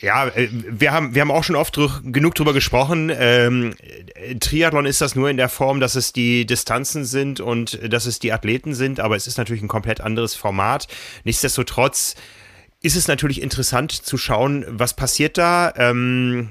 [0.00, 3.10] ja, äh, wir haben, wir haben auch schon oft drü genug drüber gesprochen.
[3.14, 3.74] Ähm,
[4.40, 8.18] Triathlon ist das nur in der Form, dass es die Distanzen sind und dass es
[8.18, 10.86] die Athleten sind, aber es ist natürlich ein komplett anderes Format.
[11.24, 12.16] Nichtsdestotrotz
[12.82, 15.72] ist es natürlich interessant zu schauen, was passiert da.
[15.76, 16.50] Ähm,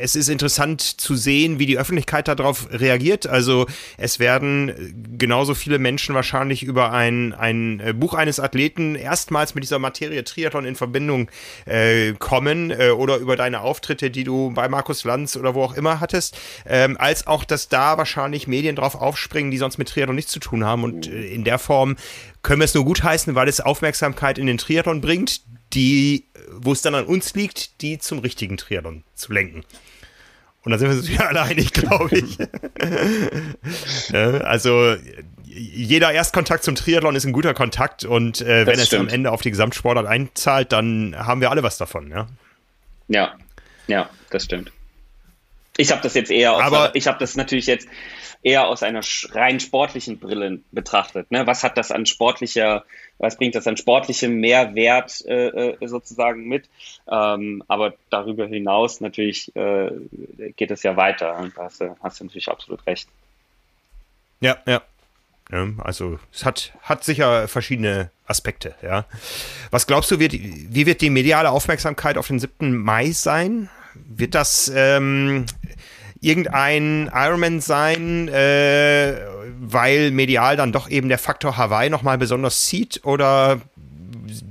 [0.00, 3.26] es ist interessant zu sehen, wie die Öffentlichkeit darauf reagiert.
[3.26, 3.66] Also
[3.96, 9.64] es werden genauso viele Menschen wahrscheinlich über ein, ein äh, Buch eines Athleten erstmals mit
[9.64, 11.30] dieser Materie Triathlon in Verbindung
[11.66, 15.74] äh, kommen äh, oder über deine Auftritte, die du bei Markus Lanz oder wo auch
[15.74, 20.16] immer hattest, ähm, als auch, dass da wahrscheinlich Medien drauf aufspringen, die sonst mit Triathlon
[20.16, 20.84] nichts zu tun haben.
[20.84, 21.96] Und äh, in der Form
[22.42, 25.42] können wir es nur gutheißen, weil es Aufmerksamkeit in den Triathlon bringt,
[25.74, 29.64] die, wo es dann an uns liegt, die zum richtigen Triathlon zu lenken.
[30.62, 32.38] Und da sind wir uns ja alle einig, glaube ich.
[34.44, 34.96] also
[35.44, 39.42] jeder Erstkontakt zum Triathlon ist ein guter Kontakt und äh, wenn es am Ende auf
[39.42, 42.26] die Gesamtsportart einzahlt, dann haben wir alle was davon, ja.
[43.08, 43.34] Ja,
[43.86, 44.70] ja, das stimmt.
[45.80, 47.88] Ich habe das jetzt eher aus, Aber, ich habe das natürlich jetzt
[48.42, 49.00] eher aus einer
[49.30, 51.30] rein sportlichen Brille betrachtet.
[51.30, 51.46] Ne?
[51.46, 52.84] Was hat das an sportlicher,
[53.18, 56.68] was bringt das an sportlichem Mehrwert äh, äh, sozusagen mit?
[57.08, 59.90] Ähm, aber darüber hinaus natürlich äh,
[60.56, 61.48] geht es ja weiter.
[61.54, 63.08] Da hast du, hast du natürlich absolut recht.
[64.40, 64.82] Ja, ja.
[65.78, 69.06] Also es hat, hat sicher verschiedene Aspekte, ja.
[69.70, 72.76] Was glaubst du, wird, wie wird die mediale Aufmerksamkeit auf den 7.
[72.76, 73.70] Mai sein?
[74.06, 75.46] Wird das ähm,
[76.20, 79.16] irgendein Ironman sein, äh,
[79.60, 83.04] weil medial dann doch eben der Faktor Hawaii nochmal besonders zieht?
[83.04, 83.60] Oder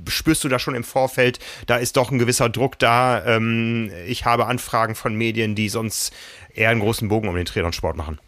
[0.08, 3.24] spürst du da schon im Vorfeld, da ist doch ein gewisser Druck da?
[3.26, 6.14] Ähm, ich habe Anfragen von Medien, die sonst
[6.54, 8.20] eher einen großen Bogen um den Triathlon-Sport machen.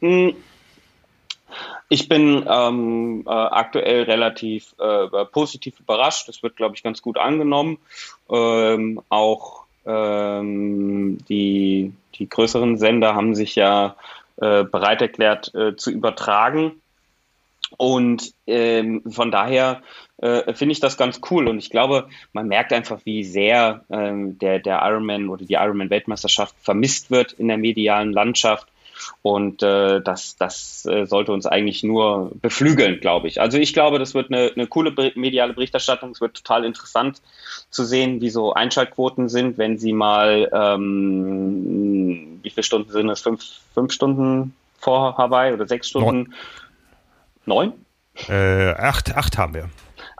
[0.00, 0.34] Hm.
[1.88, 6.28] Ich bin ähm, äh, aktuell relativ äh, positiv überrascht.
[6.28, 7.78] Das wird, glaube ich, ganz gut angenommen.
[8.28, 13.96] Ähm, auch ähm, die die größeren Sender haben sich ja
[14.36, 16.80] äh, bereit erklärt äh, zu übertragen.
[17.76, 19.82] Und ähm, von daher
[20.18, 21.48] äh, finde ich das ganz cool.
[21.48, 26.54] Und ich glaube, man merkt einfach, wie sehr ähm, der, der Ironman oder die Ironman-Weltmeisterschaft
[26.60, 28.68] vermisst wird in der medialen Landschaft.
[29.22, 33.40] Und äh, das, das äh, sollte uns eigentlich nur beflügeln, glaube ich.
[33.40, 36.10] Also ich glaube, das wird eine, eine coole mediale Berichterstattung.
[36.10, 37.20] Es wird total interessant
[37.70, 43.20] zu sehen, wie so Einschaltquoten sind, wenn sie mal, ähm, wie viele Stunden sind es?
[43.20, 46.34] Fünf, fünf Stunden vor Hawaii oder sechs Stunden?
[47.46, 47.72] Neun?
[48.28, 49.68] Äh, acht, acht haben wir.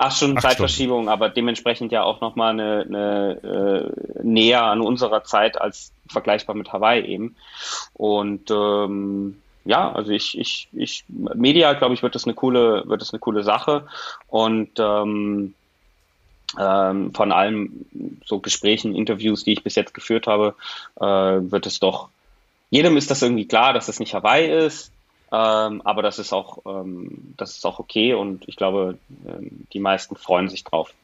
[0.05, 1.09] Acht Stunden Acht Zeitverschiebung, Stunden.
[1.09, 6.72] aber dementsprechend ja auch nochmal eine, eine äh, näher an unserer Zeit als vergleichbar mit
[6.72, 7.36] Hawaii eben.
[7.94, 13.00] Und ähm, ja, also ich, ich, ich, Media, glaube ich, wird das eine coole, wird
[13.00, 13.86] das eine coole Sache.
[14.28, 15.55] Und ähm,
[16.61, 20.55] ähm, von allen so Gesprächen, Interviews, die ich bis jetzt geführt habe,
[21.00, 22.09] äh, wird es doch,
[22.70, 24.90] jedem ist das irgendwie klar, dass es nicht Hawaii ist.
[25.35, 29.80] Ähm, aber das ist auch, ähm, das ist auch okay und ich glaube, ähm, die
[29.80, 30.95] meisten freuen sich drauf.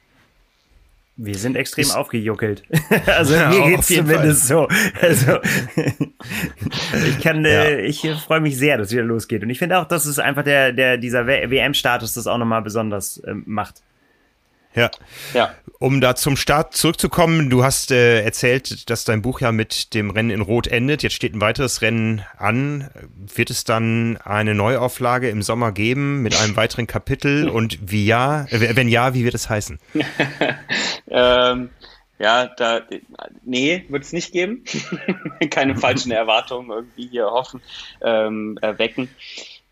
[1.17, 2.63] Wir sind extrem ist, aufgejuckelt.
[3.07, 4.69] also ja, mir geht's zumindest Fall.
[4.69, 5.05] so.
[5.05, 5.39] Also
[7.09, 7.65] ich kann, ja.
[7.65, 9.43] äh, ich freue mich sehr, dass es wieder losgeht.
[9.43, 13.19] Und ich finde auch, dass es einfach der, der dieser WM-Status das auch nochmal besonders
[13.19, 13.83] äh, macht.
[14.75, 14.91] Ja.
[15.35, 15.53] ja.
[15.83, 20.11] Um da zum Start zurückzukommen, du hast äh, erzählt, dass dein Buch ja mit dem
[20.11, 21.03] Rennen in Rot endet.
[21.03, 22.91] Jetzt steht ein weiteres Rennen an.
[23.17, 27.49] Wird es dann eine Neuauflage im Sommer geben mit einem weiteren Kapitel?
[27.49, 29.79] Und wie ja, äh, wenn ja, wie wird es heißen?
[31.09, 31.71] ähm,
[32.19, 32.83] ja, da,
[33.47, 34.65] nee, wird es nicht geben.
[35.51, 37.63] Keine falschen Erwartungen irgendwie hier hoffen,
[38.03, 39.09] ähm, erwecken.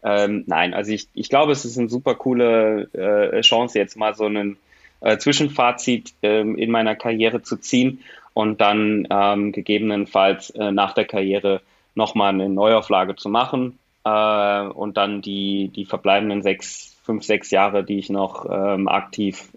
[0.03, 4.15] Ähm, nein, also ich, ich glaube, es ist eine super coole äh, Chance, jetzt mal
[4.15, 4.57] so einen
[5.01, 8.01] äh, Zwischenfazit ähm, in meiner Karriere zu ziehen
[8.35, 11.61] und dann ähm, gegebenenfalls äh, nach der Karriere
[11.95, 17.85] nochmal eine Neuauflage zu machen äh, und dann die, die verbleibenden sechs, fünf, sechs Jahre,
[17.85, 19.51] die ich noch ähm, aktiv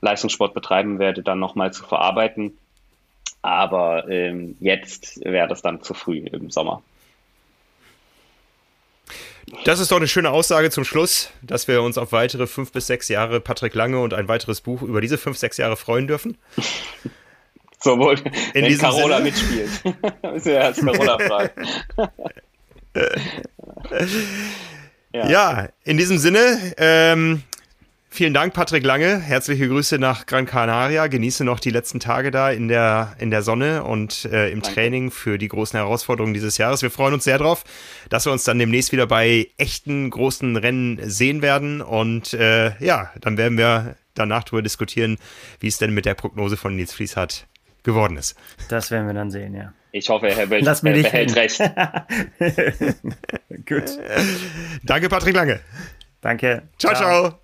[0.00, 2.56] Leistungssport betreiben werde, dann nochmal zu verarbeiten.
[3.42, 6.82] Aber ähm, jetzt wäre das dann zu früh im Sommer.
[9.64, 12.86] Das ist doch eine schöne Aussage zum Schluss, dass wir uns auf weitere fünf bis
[12.86, 16.36] sechs Jahre Patrick Lange und ein weiteres Buch über diese fünf, sechs Jahre freuen dürfen.
[17.80, 18.18] Sowohl,
[18.54, 19.30] in wenn Carola Sinne.
[19.30, 19.70] mitspielt.
[20.34, 21.68] ist ja als Carola fragen.
[25.12, 25.28] ja.
[25.28, 25.68] ja.
[25.84, 27.42] in diesem Sinne, ähm,
[28.14, 29.18] Vielen Dank, Patrick Lange.
[29.18, 31.08] Herzliche Grüße nach Gran Canaria.
[31.08, 34.72] Genieße noch die letzten Tage da in der, in der Sonne und äh, im Danke.
[34.72, 36.80] Training für die großen Herausforderungen dieses Jahres.
[36.82, 37.64] Wir freuen uns sehr drauf,
[38.10, 41.82] dass wir uns dann demnächst wieder bei echten großen Rennen sehen werden.
[41.82, 45.18] Und äh, ja, dann werden wir danach darüber diskutieren,
[45.58, 47.48] wie es denn mit der Prognose von Nils Fließhardt
[47.82, 48.36] geworden ist.
[48.68, 49.72] Das werden wir dann sehen, ja.
[49.90, 51.58] Ich hoffe, Herr Bild Lass mir behält recht.
[53.66, 53.98] Gut.
[54.84, 55.58] Danke, Patrick Lange.
[56.20, 56.62] Danke.
[56.78, 56.94] ciao.
[56.94, 57.22] ciao.
[57.28, 57.43] ciao.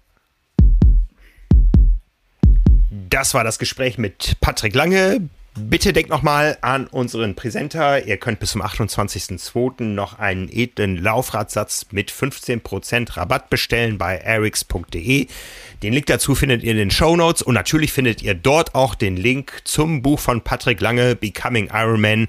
[3.09, 5.29] Das war das Gespräch mit Patrick Lange.
[5.57, 8.07] Bitte denkt nochmal an unseren Präsenter.
[8.07, 9.83] Ihr könnt bis zum 28.02.
[9.83, 15.27] noch einen edlen Laufradsatz mit 15% Rabatt bestellen bei erix.de.
[15.83, 18.95] Den Link dazu findet ihr in den Show Notes und natürlich findet ihr dort auch
[18.95, 22.29] den Link zum Buch von Patrick Lange, Becoming Iron Man.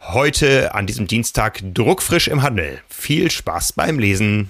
[0.00, 2.80] Heute an diesem Dienstag druckfrisch im Handel.
[2.88, 4.48] Viel Spaß beim Lesen.